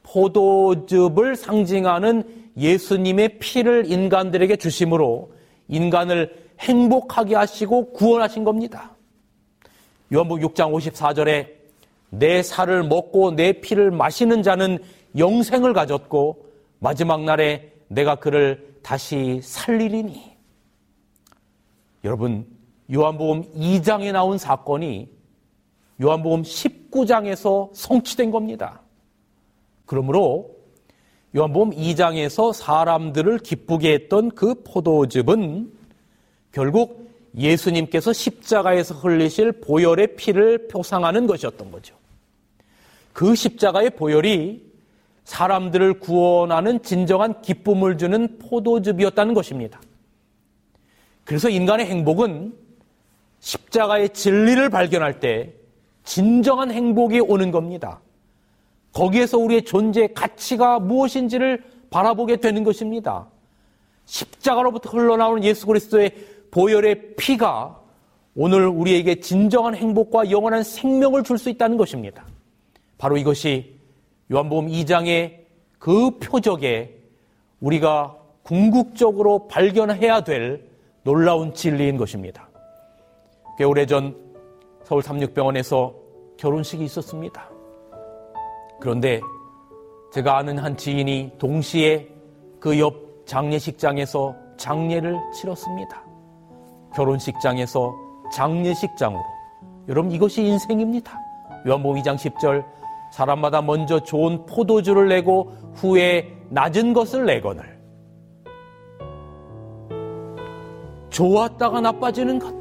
포도즙을 0.02 1.34
상징하는 1.36 2.39
예수님의 2.56 3.38
피를 3.38 3.90
인간들에게 3.90 4.56
주심으로 4.56 5.32
인간을 5.68 6.50
행복하게 6.60 7.34
하시고 7.36 7.92
구원하신 7.92 8.44
겁니다. 8.44 8.96
요한복음 10.12 10.42
6장 10.48 10.72
54절에 10.72 11.48
내 12.10 12.42
살을 12.42 12.82
먹고 12.82 13.32
내 13.32 13.52
피를 13.52 13.90
마시는 13.90 14.42
자는 14.42 14.78
영생을 15.16 15.72
가졌고 15.72 16.46
마지막 16.80 17.22
날에 17.22 17.72
내가 17.88 18.16
그를 18.16 18.78
다시 18.82 19.40
살리리니. 19.42 20.36
여러분, 22.04 22.46
요한복음 22.92 23.52
2장에 23.54 24.12
나온 24.12 24.38
사건이 24.38 25.08
요한복음 26.02 26.42
19장에서 26.42 27.70
성취된 27.74 28.30
겁니다. 28.30 28.80
그러므로 29.86 30.59
요한복음 31.36 31.70
2장에서 31.70 32.52
사람들을 32.52 33.38
기쁘게 33.38 33.92
했던 33.92 34.30
그 34.30 34.54
포도즙은 34.64 35.70
결국 36.50 37.08
예수님께서 37.36 38.12
십자가에서 38.12 38.94
흘리실 38.94 39.52
보혈의 39.60 40.16
피를 40.16 40.66
표상하는 40.66 41.28
것이었던 41.28 41.70
거죠. 41.70 41.94
그 43.12 43.36
십자가의 43.36 43.90
보혈이 43.90 44.70
사람들을 45.24 46.00
구원하는 46.00 46.82
진정한 46.82 47.40
기쁨을 47.40 47.98
주는 47.98 48.38
포도즙이었다는 48.38 49.34
것입니다. 49.34 49.80
그래서 51.24 51.48
인간의 51.48 51.86
행복은 51.86 52.52
십자가의 53.38 54.08
진리를 54.10 54.68
발견할 54.70 55.20
때 55.20 55.54
진정한 56.02 56.72
행복이 56.72 57.20
오는 57.20 57.52
겁니다. 57.52 58.00
거기에서 58.92 59.38
우리의 59.38 59.64
존재 59.64 60.08
가치가 60.08 60.78
무엇인지를 60.78 61.62
바라보게 61.90 62.36
되는 62.36 62.64
것입니다. 62.64 63.26
십자가로부터 64.04 64.90
흘러나오는 64.90 65.44
예수 65.44 65.66
그리스도의 65.66 66.14
보혈의 66.50 67.16
피가 67.16 67.80
오늘 68.34 68.66
우리에게 68.66 69.20
진정한 69.20 69.74
행복과 69.74 70.30
영원한 70.30 70.62
생명을 70.62 71.22
줄 71.24 71.38
수 71.38 71.50
있다는 71.50 71.76
것입니다. 71.76 72.24
바로 72.98 73.16
이것이 73.16 73.74
요한복음 74.32 74.68
2장의 74.68 75.40
그 75.78 76.18
표적에 76.18 76.96
우리가 77.60 78.16
궁극적으로 78.42 79.48
발견해야 79.48 80.22
될 80.22 80.68
놀라운 81.02 81.54
진리인 81.54 81.96
것입니다. 81.96 82.48
꽤 83.58 83.64
오래전 83.64 84.16
서울 84.84 85.02
삼육병원에서 85.02 85.94
결혼식이 86.36 86.84
있었습니다. 86.84 87.49
그런데 88.80 89.20
제가 90.12 90.38
아는 90.38 90.58
한 90.58 90.76
지인이 90.76 91.32
동시에 91.38 92.08
그 92.58 92.78
옆 92.78 93.10
장례식장에서 93.26 94.34
장례를 94.56 95.16
치렀습니다. 95.32 96.02
결혼식장에서 96.94 97.94
장례식장으로. 98.32 99.22
여러분 99.88 100.10
이것이 100.10 100.42
인생입니다. 100.42 101.16
요한복음 101.66 102.02
2장 102.02 102.16
10절 102.16 102.64
사람마다 103.12 103.62
먼저 103.62 104.00
좋은 104.00 104.44
포도주를 104.46 105.08
내고 105.08 105.52
후에 105.74 106.36
낮은 106.48 106.92
것을 106.92 107.24
내거늘. 107.26 107.80
좋았다가 111.10 111.80
나빠지는 111.80 112.38
것. 112.38 112.54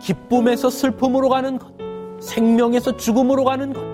기쁨에서 0.00 0.70
슬픔으로 0.70 1.28
가는 1.28 1.58
것. 1.58 1.72
생명에서 2.20 2.96
죽음으로 2.96 3.44
가는 3.44 3.72
것. 3.72 3.91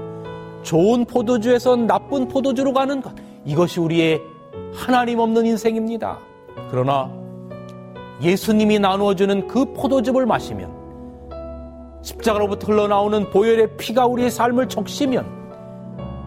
좋은 0.63 1.05
포도주에서 1.05 1.77
나쁜 1.77 2.29
포도주로 2.29 2.73
가는 2.73 3.01
것. 3.01 3.13
이것이 3.45 3.81
우리의 3.81 4.21
하나님 4.73 5.19
없는 5.19 5.47
인생입니다. 5.47 6.19
그러나 6.71 7.11
예수님이 8.23 8.79
나누어주는 8.79 9.47
그 9.47 9.65
포도즙을 9.73 10.27
마시면 10.27 10.71
십자가로부터 12.03 12.73
흘러나오는 12.73 13.31
보혈의 13.31 13.77
피가 13.77 14.07
우리의 14.07 14.31
삶을 14.31 14.69
적시면 14.69 15.27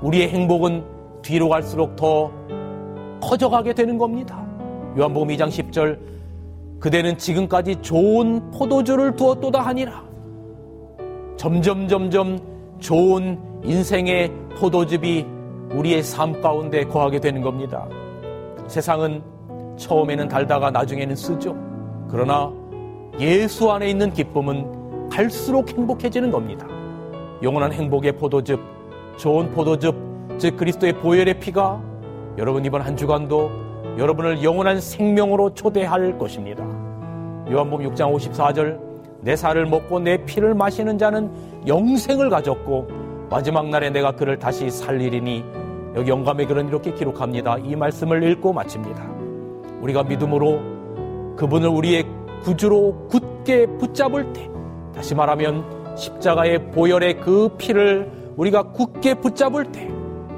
우리의 0.01 0.29
행복은 0.29 0.83
뒤로 1.21 1.49
갈수록 1.49 1.95
더 1.95 2.31
커져가게 3.21 3.73
되는 3.73 3.97
겁니다. 3.97 4.43
요한복음 4.97 5.29
2장 5.29 5.49
10절 5.49 5.99
그대는 6.79 7.17
지금까지 7.17 7.75
좋은 7.81 8.51
포도주를 8.51 9.15
두었도다 9.15 9.61
하니라. 9.61 10.03
점점 11.37 11.87
점점 11.87 12.39
좋은 12.79 13.50
인생의 13.63 14.31
포도즙이 14.57 15.25
우리의 15.73 16.03
삶 16.03 16.41
가운데 16.41 16.83
거하게 16.83 17.19
되는 17.19 17.41
겁니다. 17.41 17.87
세상은 18.67 19.21
처음에는 19.77 20.27
달다가 20.27 20.71
나중에는 20.71 21.15
쓰죠. 21.15 21.55
그러나 22.09 22.51
예수 23.19 23.71
안에 23.71 23.89
있는 23.89 24.11
기쁨은 24.13 25.09
갈수록 25.09 25.69
행복해지는 25.69 26.31
겁니다. 26.31 26.67
영원한 27.43 27.71
행복의 27.73 28.13
포도즙, 28.13 28.59
좋은 29.17 29.51
포도즙, 29.51 29.95
즉 30.37 30.57
그리스도의 30.57 30.93
보혈의 30.93 31.39
피가 31.39 31.81
여러분 32.37 32.63
이번 32.65 32.81
한 32.81 32.95
주간도 32.95 33.51
여러분을 33.97 34.43
영원한 34.43 34.79
생명으로 34.79 35.53
초대할 35.53 36.17
것입니다. 36.17 36.63
요한복음 37.49 37.89
6장 37.89 38.15
54절 38.15 38.79
내 39.21 39.35
살을 39.35 39.65
먹고 39.65 39.99
내 39.99 40.23
피를 40.25 40.55
마시는 40.55 40.97
자는 40.97 41.29
영생을 41.67 42.29
가졌고 42.29 43.00
마지막 43.31 43.69
날에 43.69 43.89
내가 43.89 44.11
그를 44.11 44.37
다시 44.37 44.69
살리리니 44.69 45.45
여기 45.95 46.09
영감의 46.09 46.47
글은 46.47 46.67
이렇게 46.67 46.93
기록합니다. 46.93 47.59
이 47.59 47.77
말씀을 47.77 48.21
읽고 48.29 48.51
마칩니다. 48.51 49.09
우리가 49.79 50.03
믿음으로 50.03 51.35
그분을 51.37 51.69
우리의 51.69 52.05
구주로 52.43 53.07
굳게 53.07 53.67
붙잡을 53.77 54.33
때 54.33 54.49
다시 54.93 55.15
말하면 55.15 55.95
십자가의 55.95 56.71
보혈의 56.71 57.21
그 57.21 57.55
피를 57.57 58.11
우리가 58.35 58.63
굳게 58.73 59.15
붙잡을 59.15 59.71
때 59.71 59.87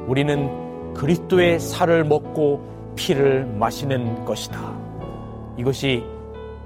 우리는 0.07 0.93
그리스도의 0.93 1.59
살을 1.59 2.03
먹고 2.03 2.93
피를 2.95 3.45
마시는 3.45 4.23
것이다. 4.23 4.59
이것이 5.57 6.03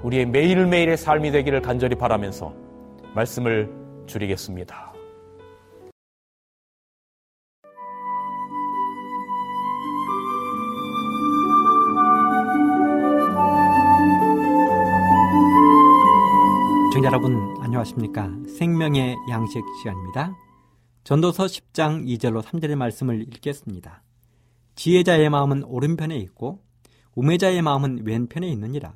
우리의 0.02 0.26
매일매일의 0.26 0.98
삶이 0.98 1.30
되기를 1.30 1.62
간절히 1.62 1.96
바라면서 1.96 2.52
말씀을 3.14 3.70
줄이겠습니다. 4.06 4.87
여러분 17.08 17.56
안녕하십니까? 17.62 18.30
생명의 18.58 19.16
양식 19.30 19.62
시간입니다. 19.80 20.36
전도서 21.04 21.46
10장 21.46 22.04
2절로 22.06 22.42
3절의 22.42 22.74
말씀을 22.76 23.22
읽겠습니다. 23.22 24.02
지혜자의 24.74 25.30
마음은 25.30 25.64
오른편에 25.64 26.14
있고 26.18 26.62
우매자의 27.14 27.62
마음은 27.62 28.04
왼편에 28.04 28.46
있느니라. 28.48 28.92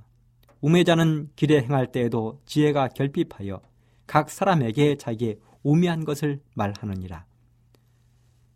우매자는 0.61 1.31
길에 1.37 1.63
행할 1.63 1.91
때에도 1.91 2.39
지혜가 2.45 2.89
결핍하여 2.89 3.63
각 4.07 4.29
사람에게 4.29 4.99
자기의 4.99 5.39
우매한 5.63 6.05
것을 6.05 6.43
말하느니라. 6.53 7.25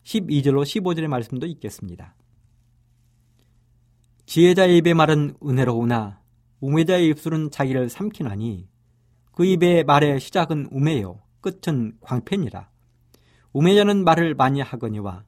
12절로 0.04 0.64
15절의 0.64 1.08
말씀도 1.08 1.46
있겠습니다. 1.46 2.14
지혜자의 4.26 4.76
입의 4.76 4.92
말은 4.92 5.36
은혜로우나 5.42 6.20
우매자의 6.60 7.08
입술은 7.08 7.50
자기를 7.50 7.88
삼키나니 7.88 8.75
그 9.36 9.44
입의 9.44 9.84
말의 9.84 10.18
시작은 10.18 10.68
우매요 10.70 11.20
끝은 11.42 11.98
광팬이라. 12.00 12.70
우매자는 13.52 14.02
말을 14.02 14.34
많이 14.34 14.62
하거니와 14.62 15.24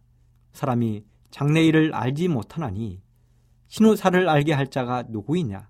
사람이 0.53 1.05
장래일을 1.31 1.95
알지 1.95 2.29
못하나니 2.29 3.03
신우사를 3.67 4.27
알게 4.27 4.55
할 4.55 4.69
자가 4.69 5.05
누구이냐. 5.11 5.69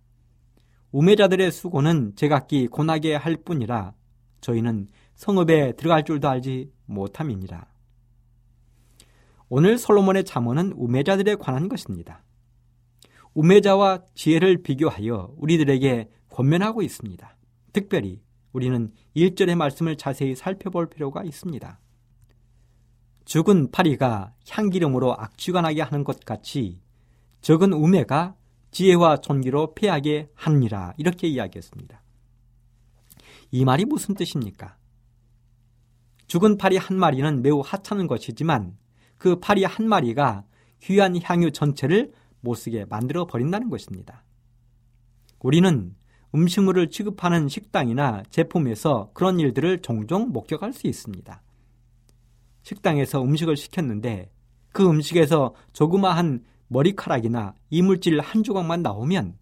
우매자들의 0.92 1.50
수고는 1.50 2.12
제각기 2.14 2.68
고나게 2.68 3.16
할 3.16 3.34
뿐이라 3.34 3.94
저희는 4.40 4.86
성읍에 5.16 5.72
들어갈 5.72 6.04
줄도 6.04 6.28
알지 6.28 6.70
못함이니라. 6.86 7.66
오늘 9.48 9.78
솔로몬의 9.78 10.22
잠언은 10.22 10.74
우매자들에 10.76 11.34
관한 11.34 11.68
것입니다. 11.68 12.22
우매자와 13.34 14.04
지혜를 14.14 14.62
비교하여 14.62 15.34
우리들에게 15.38 16.08
권면하고 16.30 16.82
있습니다. 16.82 17.36
특별히 17.72 18.20
우리는 18.58 18.92
1절의 19.14 19.54
말씀을 19.54 19.96
자세히 19.96 20.34
살펴볼 20.34 20.90
필요가 20.90 21.22
있습니다. 21.22 21.78
죽은 23.24 23.70
파리가 23.70 24.34
향기름으로 24.48 25.14
악취가 25.16 25.60
나게 25.60 25.80
하는 25.82 26.02
것 26.02 26.24
같이 26.24 26.80
적은 27.40 27.72
우매가 27.72 28.34
지혜와 28.72 29.18
존귀로 29.18 29.74
패하게 29.74 30.30
합니다. 30.34 30.92
이렇게 30.96 31.28
이야기했습니다. 31.28 32.02
이 33.52 33.64
말이 33.64 33.84
무슨 33.84 34.16
뜻입니까? 34.16 34.76
죽은 36.26 36.58
파리 36.58 36.78
한 36.78 36.98
마리는 36.98 37.42
매우 37.42 37.60
하찮은 37.64 38.08
것이지만 38.08 38.76
그 39.18 39.38
파리 39.38 39.62
한 39.62 39.88
마리가 39.88 40.44
귀한 40.82 41.16
향유 41.22 41.52
전체를 41.52 42.12
못쓰게 42.40 42.86
만들어 42.86 43.24
버린다는 43.24 43.70
것입니다. 43.70 44.24
우리는 45.38 45.94
음식물을 46.34 46.90
취급하는 46.90 47.48
식당이나 47.48 48.22
제품에서 48.30 49.10
그런 49.14 49.40
일들을 49.40 49.80
종종 49.80 50.30
목격할 50.30 50.72
수 50.72 50.86
있습니다. 50.86 51.42
식당에서 52.62 53.22
음식을 53.22 53.56
시켰는데 53.56 54.30
그 54.72 54.86
음식에서 54.88 55.54
조그마한 55.72 56.44
머리카락이나 56.68 57.54
이물질 57.70 58.20
한 58.20 58.42
조각만 58.42 58.82
나오면 58.82 59.38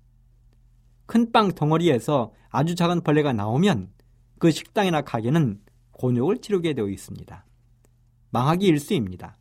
큰 1.06 1.32
빵 1.32 1.52
덩어리에서 1.52 2.32
아주 2.50 2.74
작은 2.74 3.02
벌레가 3.02 3.32
나오면 3.32 3.90
그 4.38 4.50
식당이나 4.50 5.02
가게는 5.02 5.60
곤욕을 5.92 6.38
치르게 6.38 6.74
되어 6.74 6.88
있습니다. 6.88 7.44
망하기 8.30 8.66
일수입니다. 8.66 9.36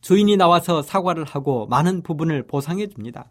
주인이 0.00 0.36
나와서 0.36 0.82
사과를 0.82 1.24
하고 1.24 1.66
많은 1.66 2.02
부분을 2.02 2.46
보상해 2.46 2.86
줍니다. 2.88 3.30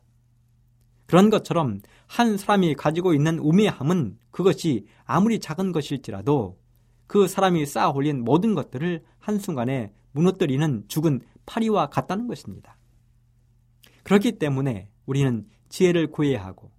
그런 1.12 1.30
것처럼 1.30 1.82
한 2.08 2.38
사람이 2.38 2.76
가지고 2.76 3.14
있는 3.14 3.38
우매함은 3.40 4.18
그것이 4.32 4.86
아무리 5.04 5.42
작은 5.42 5.74
것일지라도 5.74 6.58
그 7.06 7.28
사람이 7.28 7.66
쌓아 7.66 7.90
올린 7.90 8.24
모든 8.24 8.56
것들을 8.56 9.04
한순간에 9.20 9.92
무너뜨리는 10.14 10.86
죽은 10.88 11.20
파리와 11.46 11.88
같다는 11.88 12.28
것입니다. 12.28 12.78
그렇기 14.04 14.40
때문에 14.40 14.88
우리는 15.06 15.46
지혜를 15.68 16.12
구해야 16.12 16.46
하고 16.46 16.72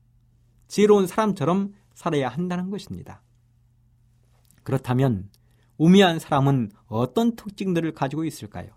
지혜로운 0.66 1.06
사람처럼 1.06 1.74
살아야 1.92 2.30
한다는 2.30 2.70
것입니다. 2.70 3.20
그렇다면 4.62 5.28
우매한 5.76 6.18
사람은 6.18 6.70
어떤 6.86 7.36
특징들을 7.36 7.92
가지고 7.92 8.24
있을까요? 8.24 8.70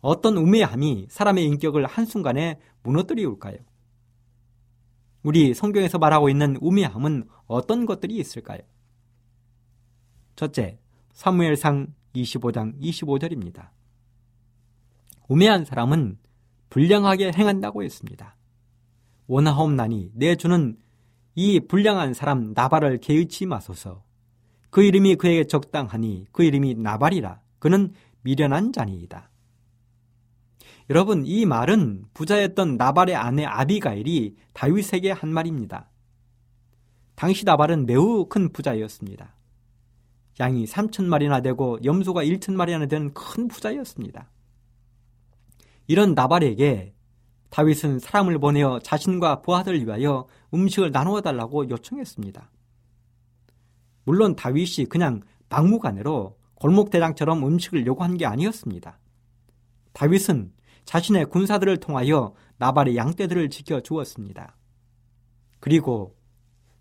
어떤 0.00 0.36
우매함이 0.36 1.08
사람의 1.10 1.44
인격을 1.44 1.86
한순간에 1.86 2.60
무너뜨리울까요? 2.84 3.71
우리 5.22 5.54
성경에서 5.54 5.98
말하고 5.98 6.28
있는 6.28 6.56
우매함은 6.60 7.28
어떤 7.46 7.86
것들이 7.86 8.16
있을까요? 8.16 8.60
첫째, 10.34 10.78
사무엘상 11.12 11.94
25장 12.14 12.80
25절입니다. 12.80 13.68
우매한 15.28 15.64
사람은 15.64 16.18
불량하게 16.70 17.32
행한다고 17.32 17.82
했습니다. 17.82 18.36
원하옵나니 19.26 20.10
내 20.14 20.36
주는 20.36 20.76
이 21.34 21.60
불량한 21.60 22.14
사람 22.14 22.52
나발을 22.54 22.98
개의치 22.98 23.46
마소서. 23.46 24.02
그 24.70 24.82
이름이 24.82 25.16
그에게 25.16 25.46
적당하니 25.46 26.26
그 26.32 26.42
이름이 26.42 26.74
나발이라. 26.74 27.40
그는 27.58 27.92
미련한 28.22 28.72
자니이다. 28.72 29.30
여러분 30.92 31.24
이 31.24 31.46
말은 31.46 32.04
부자였던 32.12 32.76
나발의 32.76 33.16
아내 33.16 33.46
아비가일이 33.46 34.36
다윗에게 34.52 35.10
한 35.10 35.32
말입니다. 35.32 35.88
당시 37.14 37.46
나발은 37.46 37.86
매우 37.86 38.26
큰 38.26 38.52
부자였습니다. 38.52 39.34
양이 40.38 40.66
3천 40.66 41.04
마리나 41.04 41.40
되고 41.40 41.78
염소가 41.82 42.24
1천 42.24 42.52
마리나 42.52 42.84
되는 42.84 43.14
큰 43.14 43.48
부자였습니다. 43.48 44.28
이런 45.86 46.12
나발에게 46.12 46.92
다윗은 47.48 47.98
사람을 47.98 48.38
보내어 48.38 48.80
자신과 48.80 49.40
부하들 49.40 49.86
위하여 49.86 50.26
음식을 50.52 50.90
나누어 50.90 51.22
달라고 51.22 51.70
요청했습니다. 51.70 52.50
물론 54.04 54.36
다윗이 54.36 54.88
그냥 54.90 55.22
막무가내로 55.48 56.36
골목 56.56 56.90
대장처럼 56.90 57.46
음식을 57.46 57.86
요구한 57.86 58.18
게 58.18 58.26
아니었습니다. 58.26 58.98
다윗은 59.94 60.52
자신의 60.84 61.26
군사들을 61.26 61.78
통하여 61.78 62.34
나발의 62.58 62.96
양떼들을 62.96 63.50
지켜 63.50 63.80
주었습니다. 63.80 64.56
그리고 65.60 66.16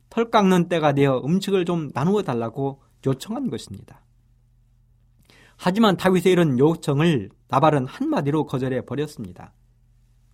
털 0.10 0.30
깎는 0.30 0.68
때가 0.68 0.93
되어 0.93 1.22
음식을 1.24 1.66
좀 1.66 1.89
나누어 1.93 2.22
달라고 2.24 2.82
요청한 3.06 3.49
것입니다. 3.49 4.04
하지만 5.56 5.95
다윗의 5.95 6.32
이런 6.32 6.58
요청을 6.58 7.30
나발은 7.47 7.86
한마디로 7.86 8.45
거절해 8.45 8.82
버렸습니다. 8.82 9.54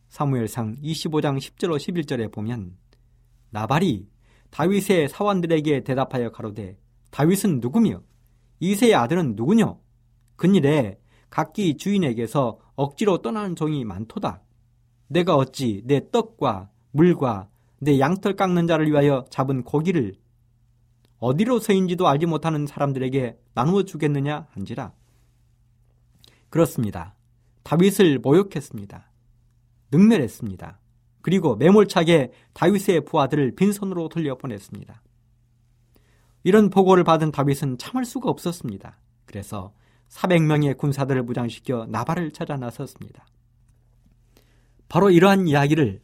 사무엘상 0.09 0.77
25장 0.81 1.37
10절 1.37 1.75
11절에 1.77 2.31
보면 2.31 2.77
나발이 3.49 4.07
다윗의 4.49 5.09
사원들에게 5.09 5.83
대답하여 5.83 6.31
가로되 6.31 6.77
다윗은 7.11 7.59
누구며 7.59 8.01
이세의 8.59 8.95
아들은 8.95 9.35
누구뇨? 9.35 9.79
그일에 10.35 10.99
각기 11.29 11.75
주인에게서 11.75 12.59
억지로 12.77 13.21
떠나는 13.21 13.55
종이 13.55 13.83
많도다. 13.83 14.41
내가 15.07 15.35
어찌 15.35 15.81
내 15.85 16.09
떡과 16.09 16.69
물과 16.91 17.49
내 17.79 17.99
양털 17.99 18.35
깎는 18.35 18.67
자를 18.67 18.87
위하여 18.87 19.25
잡은 19.29 19.63
고기를 19.63 20.15
어디로서인지도 21.19 22.07
알지 22.07 22.27
못하는 22.27 22.67
사람들에게 22.67 23.37
나누어 23.55 23.83
주겠느냐 23.83 24.47
한지라. 24.51 24.93
그렇습니다. 26.49 27.15
다윗을 27.63 28.19
모욕했습니다. 28.19 29.11
능멸했습니다. 29.91 30.79
그리고 31.21 31.55
매몰차게 31.55 32.31
다윗의 32.53 33.05
부하들을 33.05 33.55
빈손으로 33.55 34.07
돌려보냈습니다. 34.09 35.01
이런 36.43 36.69
보고를 36.69 37.03
받은 37.03 37.31
다윗은 37.31 37.79
참을 37.79 38.05
수가 38.05 38.29
없었습니다. 38.29 38.99
그래서 39.25 39.73
400명의 40.09 40.77
군사들을 40.77 41.23
무장시켜 41.23 41.85
나발을 41.89 42.31
찾아 42.31 42.55
나섰습니다. 42.55 43.25
바로 44.89 45.09
이러한 45.09 45.47
이야기를 45.47 46.01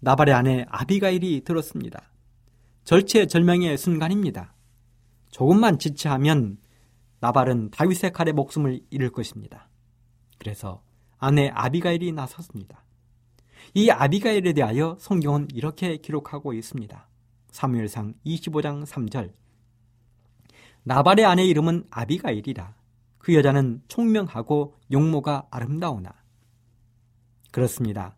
나발의 0.00 0.34
아내 0.34 0.66
아비가일이 0.68 1.42
들었습니다. 1.44 2.12
절체절명의 2.84 3.76
순간입니다. 3.78 4.54
조금만 5.30 5.78
지체하면 5.78 6.58
나발은 7.20 7.70
다윗의 7.70 8.12
칼에 8.12 8.32
목숨을 8.32 8.80
잃을 8.90 9.10
것입니다. 9.10 9.68
그래서 10.38 10.82
아내 11.18 11.48
아비가일이 11.48 12.12
나섰습니다. 12.12 12.84
이 13.74 13.90
아비가일에 13.90 14.52
대하여 14.52 14.96
성경은 15.00 15.48
이렇게 15.54 15.96
기록하고 15.96 16.52
있습니다. 16.52 17.08
사무엘상 17.50 18.14
25장 18.24 18.86
3절 18.86 19.32
나발의 20.84 21.24
아내 21.24 21.44
이름은 21.44 21.84
아비가일이라 21.90 22.74
그 23.26 23.34
여자는 23.34 23.82
총명하고 23.88 24.76
용모가 24.92 25.48
아름다우나 25.50 26.14
그렇습니다. 27.50 28.16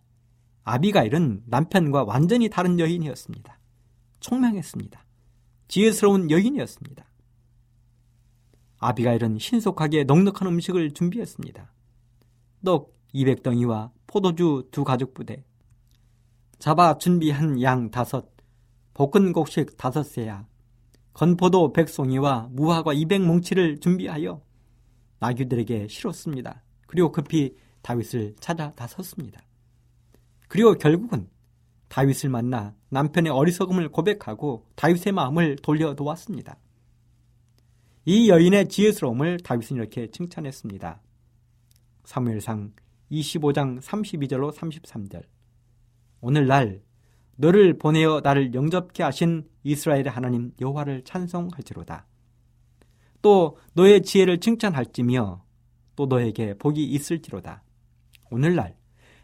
아비가일은 0.64 1.44
남편과 1.46 2.04
완전히 2.04 2.50
다른 2.50 2.78
여인이었습니다. 2.78 3.58
총명했습니다. 4.20 5.02
지혜스러운 5.68 6.30
여인이었습니다. 6.30 7.06
아비가일은 8.80 9.38
신속하게 9.38 10.04
넉넉한 10.04 10.46
음식을 10.46 10.90
준비했습니다. 10.90 11.72
떡 12.62 12.94
200덩이와 13.14 13.92
포도주 14.06 14.68
두 14.70 14.84
가죽 14.84 15.14
부대, 15.14 15.42
잡아 16.58 16.98
준비한 16.98 17.62
양 17.62 17.90
다섯, 17.90 18.28
볶은 18.92 19.32
곡식 19.32 19.78
다섯 19.78 20.02
세야, 20.02 20.46
건포도 21.14 21.72
백송이와 21.72 22.48
무화과 22.50 22.92
200뭉치를 22.92 23.80
준비하여 23.80 24.46
나귀들에게 25.20 25.88
실었습니다. 25.88 26.62
그리고 26.86 27.12
급히 27.12 27.56
다윗을 27.82 28.36
찾아 28.40 28.72
다섰습니다. 28.72 29.42
그리고 30.48 30.74
결국은 30.74 31.28
다윗을 31.88 32.30
만나 32.30 32.74
남편의 32.90 33.32
어리석음을 33.32 33.88
고백하고 33.90 34.66
다윗의 34.74 35.12
마음을 35.12 35.56
돌려놓았습니다. 35.56 36.56
이 38.04 38.30
여인의 38.30 38.68
지혜스러움을 38.68 39.38
다윗은 39.40 39.76
이렇게 39.76 40.10
칭찬했습니다. 40.10 41.00
사무엘상 42.04 42.72
25장 43.10 43.80
32절로 43.80 44.52
33절 44.54 45.22
오늘날 46.20 46.82
너를 47.36 47.78
보내어 47.78 48.20
나를 48.22 48.54
영접케 48.54 49.02
하신 49.02 49.48
이스라엘의 49.62 50.06
하나님 50.06 50.52
여호와를 50.60 51.04
찬송할지로다. 51.04 52.06
또 53.22 53.58
너의 53.74 54.02
지혜를 54.02 54.38
칭찬할지며 54.40 55.44
또 55.96 56.06
너에게 56.06 56.54
복이 56.54 56.84
있을지로다. 56.84 57.62
오늘날 58.30 58.76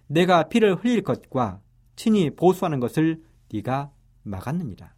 내가 0.07 0.49
피를 0.49 0.75
흘릴 0.75 1.03
것과 1.03 1.61
친히 1.97 2.31
보수하는 2.31 2.81
것을 2.81 3.23
네가 3.53 3.93
막았느니라. 4.23 4.93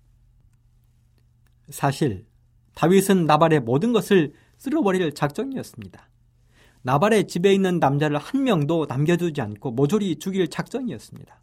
사실 1.69 2.27
다윗은 2.75 3.27
나발의 3.27 3.61
모든 3.61 3.93
것을 3.93 4.33
쓸어버릴 4.57 5.13
작정이었습니다. 5.13 6.09
나발의 6.83 7.27
집에 7.27 7.53
있는 7.53 7.79
남자를 7.79 8.19
한 8.19 8.45
명도 8.45 8.87
남겨두지 8.89 9.41
않고 9.41 9.73
모조리 9.73 10.17
죽일 10.17 10.49
작정이었습니다. 10.49 11.41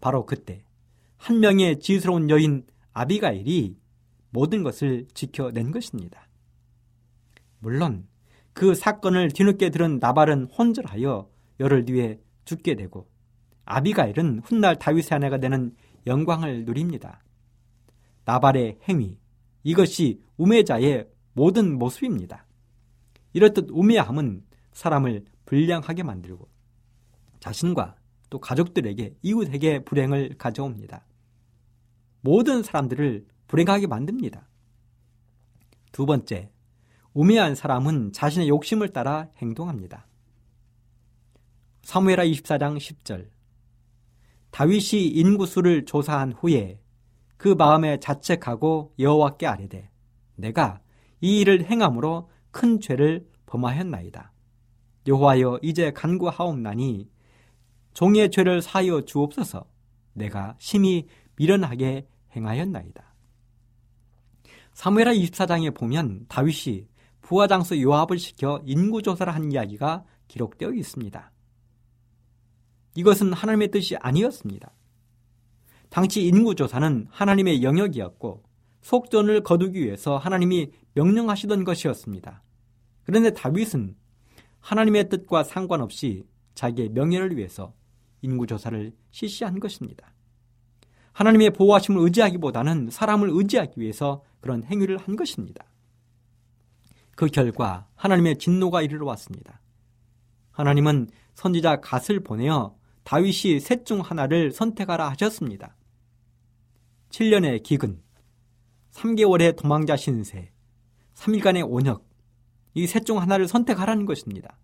바로 0.00 0.24
그때 0.24 0.64
한 1.16 1.40
명의 1.40 1.78
지혜스러운 1.78 2.30
여인 2.30 2.64
아비가일이 2.92 3.76
모든 4.36 4.62
것을 4.62 5.06
지켜낸 5.14 5.70
것입니다. 5.70 6.28
물론 7.58 8.06
그 8.52 8.74
사건을 8.74 9.30
뒤늦게 9.30 9.70
들은 9.70 9.98
나발은 9.98 10.48
혼절하여 10.48 11.30
열흘 11.58 11.86
뒤에 11.86 12.20
죽게 12.44 12.74
되고 12.74 13.08
아비가일은 13.64 14.40
훗날 14.44 14.78
다윗의 14.78 15.08
아내가 15.12 15.38
되는 15.38 15.74
영광을 16.06 16.66
누립니다. 16.66 17.24
나발의 18.26 18.80
행위 18.86 19.16
이것이 19.64 20.20
우매자의 20.36 21.08
모든 21.32 21.78
모습입니다. 21.78 22.44
이렇듯 23.32 23.68
우매함은 23.70 24.44
사람을 24.72 25.24
불량하게 25.46 26.02
만들고 26.02 26.46
자신과 27.40 27.96
또 28.28 28.38
가족들에게 28.38 29.14
이웃에게 29.22 29.84
불행을 29.84 30.34
가져옵니다. 30.36 31.06
모든 32.20 32.62
사람들을 32.62 33.24
불행하게 33.46 33.86
만듭니다. 33.86 34.48
두 35.92 36.06
번째, 36.06 36.50
우매한 37.14 37.54
사람은 37.54 38.12
자신의 38.12 38.48
욕심을 38.48 38.90
따라 38.90 39.28
행동합니다. 39.38 40.06
사무엘하 41.82 42.24
24장 42.24 42.76
10절 42.76 43.30
다윗이 44.50 45.06
인구수를 45.08 45.84
조사한 45.84 46.32
후에 46.32 46.80
그 47.36 47.48
마음에 47.48 48.00
자책하고 48.00 48.94
여호와께 48.98 49.46
아뢰되 49.46 49.90
내가 50.34 50.80
이 51.20 51.40
일을 51.40 51.64
행함으로 51.64 52.28
큰 52.50 52.80
죄를 52.80 53.26
범하였나이다. 53.46 54.32
여호와여 55.06 55.60
이제 55.62 55.92
간구하옵나니 55.92 57.08
종의 57.94 58.30
죄를 58.30 58.60
사하여 58.60 59.02
주옵소서 59.02 59.64
내가 60.14 60.56
심히 60.58 61.06
미련하게 61.36 62.08
행하였나이다. 62.34 63.05
사무엘하 64.76 65.14
24장에 65.14 65.74
보면 65.74 66.26
다윗이 66.28 66.86
부하 67.22 67.46
장수 67.46 67.80
요압을 67.80 68.18
시켜 68.18 68.60
인구 68.66 69.00
조사를 69.00 69.34
한 69.34 69.50
이야기가 69.50 70.04
기록되어 70.28 70.74
있습니다. 70.74 71.32
이것은 72.94 73.32
하나님의 73.32 73.70
뜻이 73.70 73.96
아니었습니다. 73.96 74.70
당시 75.88 76.26
인구 76.26 76.54
조사는 76.54 77.06
하나님의 77.08 77.62
영역이었고 77.62 78.42
속전을 78.82 79.44
거두기 79.44 79.82
위해서 79.82 80.18
하나님이 80.18 80.70
명령하시던 80.92 81.64
것이었습니다. 81.64 82.42
그런데 83.04 83.30
다윗은 83.30 83.96
하나님의 84.60 85.08
뜻과 85.08 85.44
상관없이 85.44 86.26
자기의 86.54 86.90
명예를 86.90 87.34
위해서 87.38 87.72
인구 88.20 88.46
조사를 88.46 88.92
실시한 89.10 89.58
것입니다. 89.58 90.12
하나님의 91.16 91.50
보호하심을 91.52 92.02
의지하기보다는 92.02 92.90
사람을 92.90 93.30
의지하기 93.32 93.80
위해서 93.80 94.22
그런 94.40 94.62
행위를 94.64 94.98
한 94.98 95.16
것입니다. 95.16 95.64
그 97.14 97.28
결과 97.28 97.86
하나님의 97.94 98.36
진노가 98.36 98.82
이르러 98.82 99.06
왔습니다. 99.06 99.62
하나님은 100.50 101.08
선지자 101.34 101.80
갓을 101.80 102.20
보내어 102.20 102.76
다윗이 103.04 103.60
셋 103.60 103.86
중 103.86 104.00
하나를 104.00 104.52
선택하라 104.52 105.08
하셨습니다. 105.12 105.74
7년의 107.08 107.62
기근, 107.62 108.02
3개월의 108.92 109.56
도망자 109.56 109.96
신세, 109.96 110.52
3일간의 111.14 111.66
온역, 111.66 112.06
이 112.74 112.86
셋 112.86 113.06
중 113.06 113.22
하나를 113.22 113.48
선택하라는 113.48 114.04
것입니다. 114.04 114.58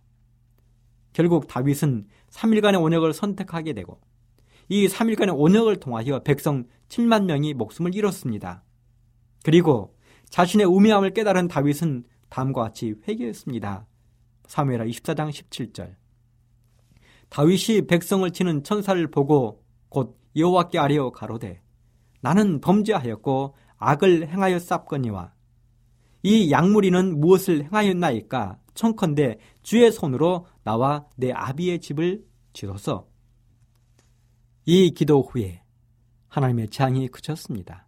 결국 1.14 1.46
다윗은 1.46 2.08
3일간의 2.28 2.82
온역을 2.82 3.14
선택하게 3.14 3.72
되고 3.72 4.02
이 4.72 4.88
3일간의 4.88 5.38
온역을 5.38 5.80
통하여 5.80 6.20
백성 6.20 6.64
7만 6.88 7.26
명이 7.26 7.52
목숨을 7.52 7.94
잃었습니다. 7.94 8.64
그리고 9.44 9.94
자신의 10.30 10.64
우매함을 10.64 11.12
깨달은 11.12 11.48
다윗은 11.48 12.04
다음과 12.30 12.62
같이 12.62 12.94
회개했습니다. 13.06 13.86
사무엘하 14.46 14.86
24장 14.86 15.28
17절 15.28 15.94
다윗이 17.28 17.86
백성을 17.86 18.30
치는 18.30 18.64
천사를 18.64 19.10
보고 19.10 19.62
곧 19.90 20.18
여호와께 20.36 20.78
아뢰어 20.78 21.10
가로되 21.10 21.60
나는 22.22 22.62
범죄하였고 22.62 23.54
악을 23.76 24.28
쌉거니와 24.28 25.32
이 26.22 26.50
약물이는 26.50 27.20
무엇을 27.20 27.64
행하였나이까 27.64 28.58
청컨대 28.72 29.36
주의 29.60 29.92
손으로 29.92 30.46
나와 30.64 31.04
내 31.18 31.30
아비의 31.30 31.80
집을 31.80 32.24
지소서. 32.54 33.11
이 34.64 34.92
기도 34.92 35.22
후에 35.22 35.62
하나님의 36.28 36.68
재앙이 36.68 37.08
그쳤습니다. 37.08 37.86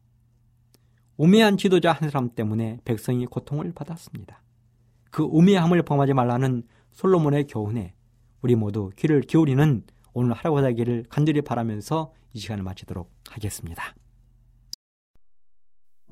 우매한 1.17 1.57
지도자 1.57 1.93
한 1.93 2.11
사람 2.11 2.31
때문에 2.35 2.81
백성이 2.85 3.27
고통을 3.27 3.73
받았습니다. 3.73 4.43
그 5.11 5.23
우매함을 5.23 5.83
범하지 5.83 6.15
말라는 6.15 6.65
솔로몬의 6.93 7.47
교훈에 7.47 7.95
우리 8.43 8.57
모두 8.57 8.91
귀를 8.97 9.21
기울이는 9.21 9.85
오늘 10.13 10.33
하루가 10.33 10.63
되기를 10.63 11.05
간절히 11.09 11.43
바라면서 11.43 12.13
이 12.33 12.41
시간을 12.41 12.65
마치도록 12.65 13.11
하겠습니다. 13.31 13.95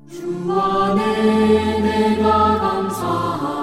주 0.09 0.51
안에 0.51 1.81
내가 1.81 2.59
감사하 2.59 3.62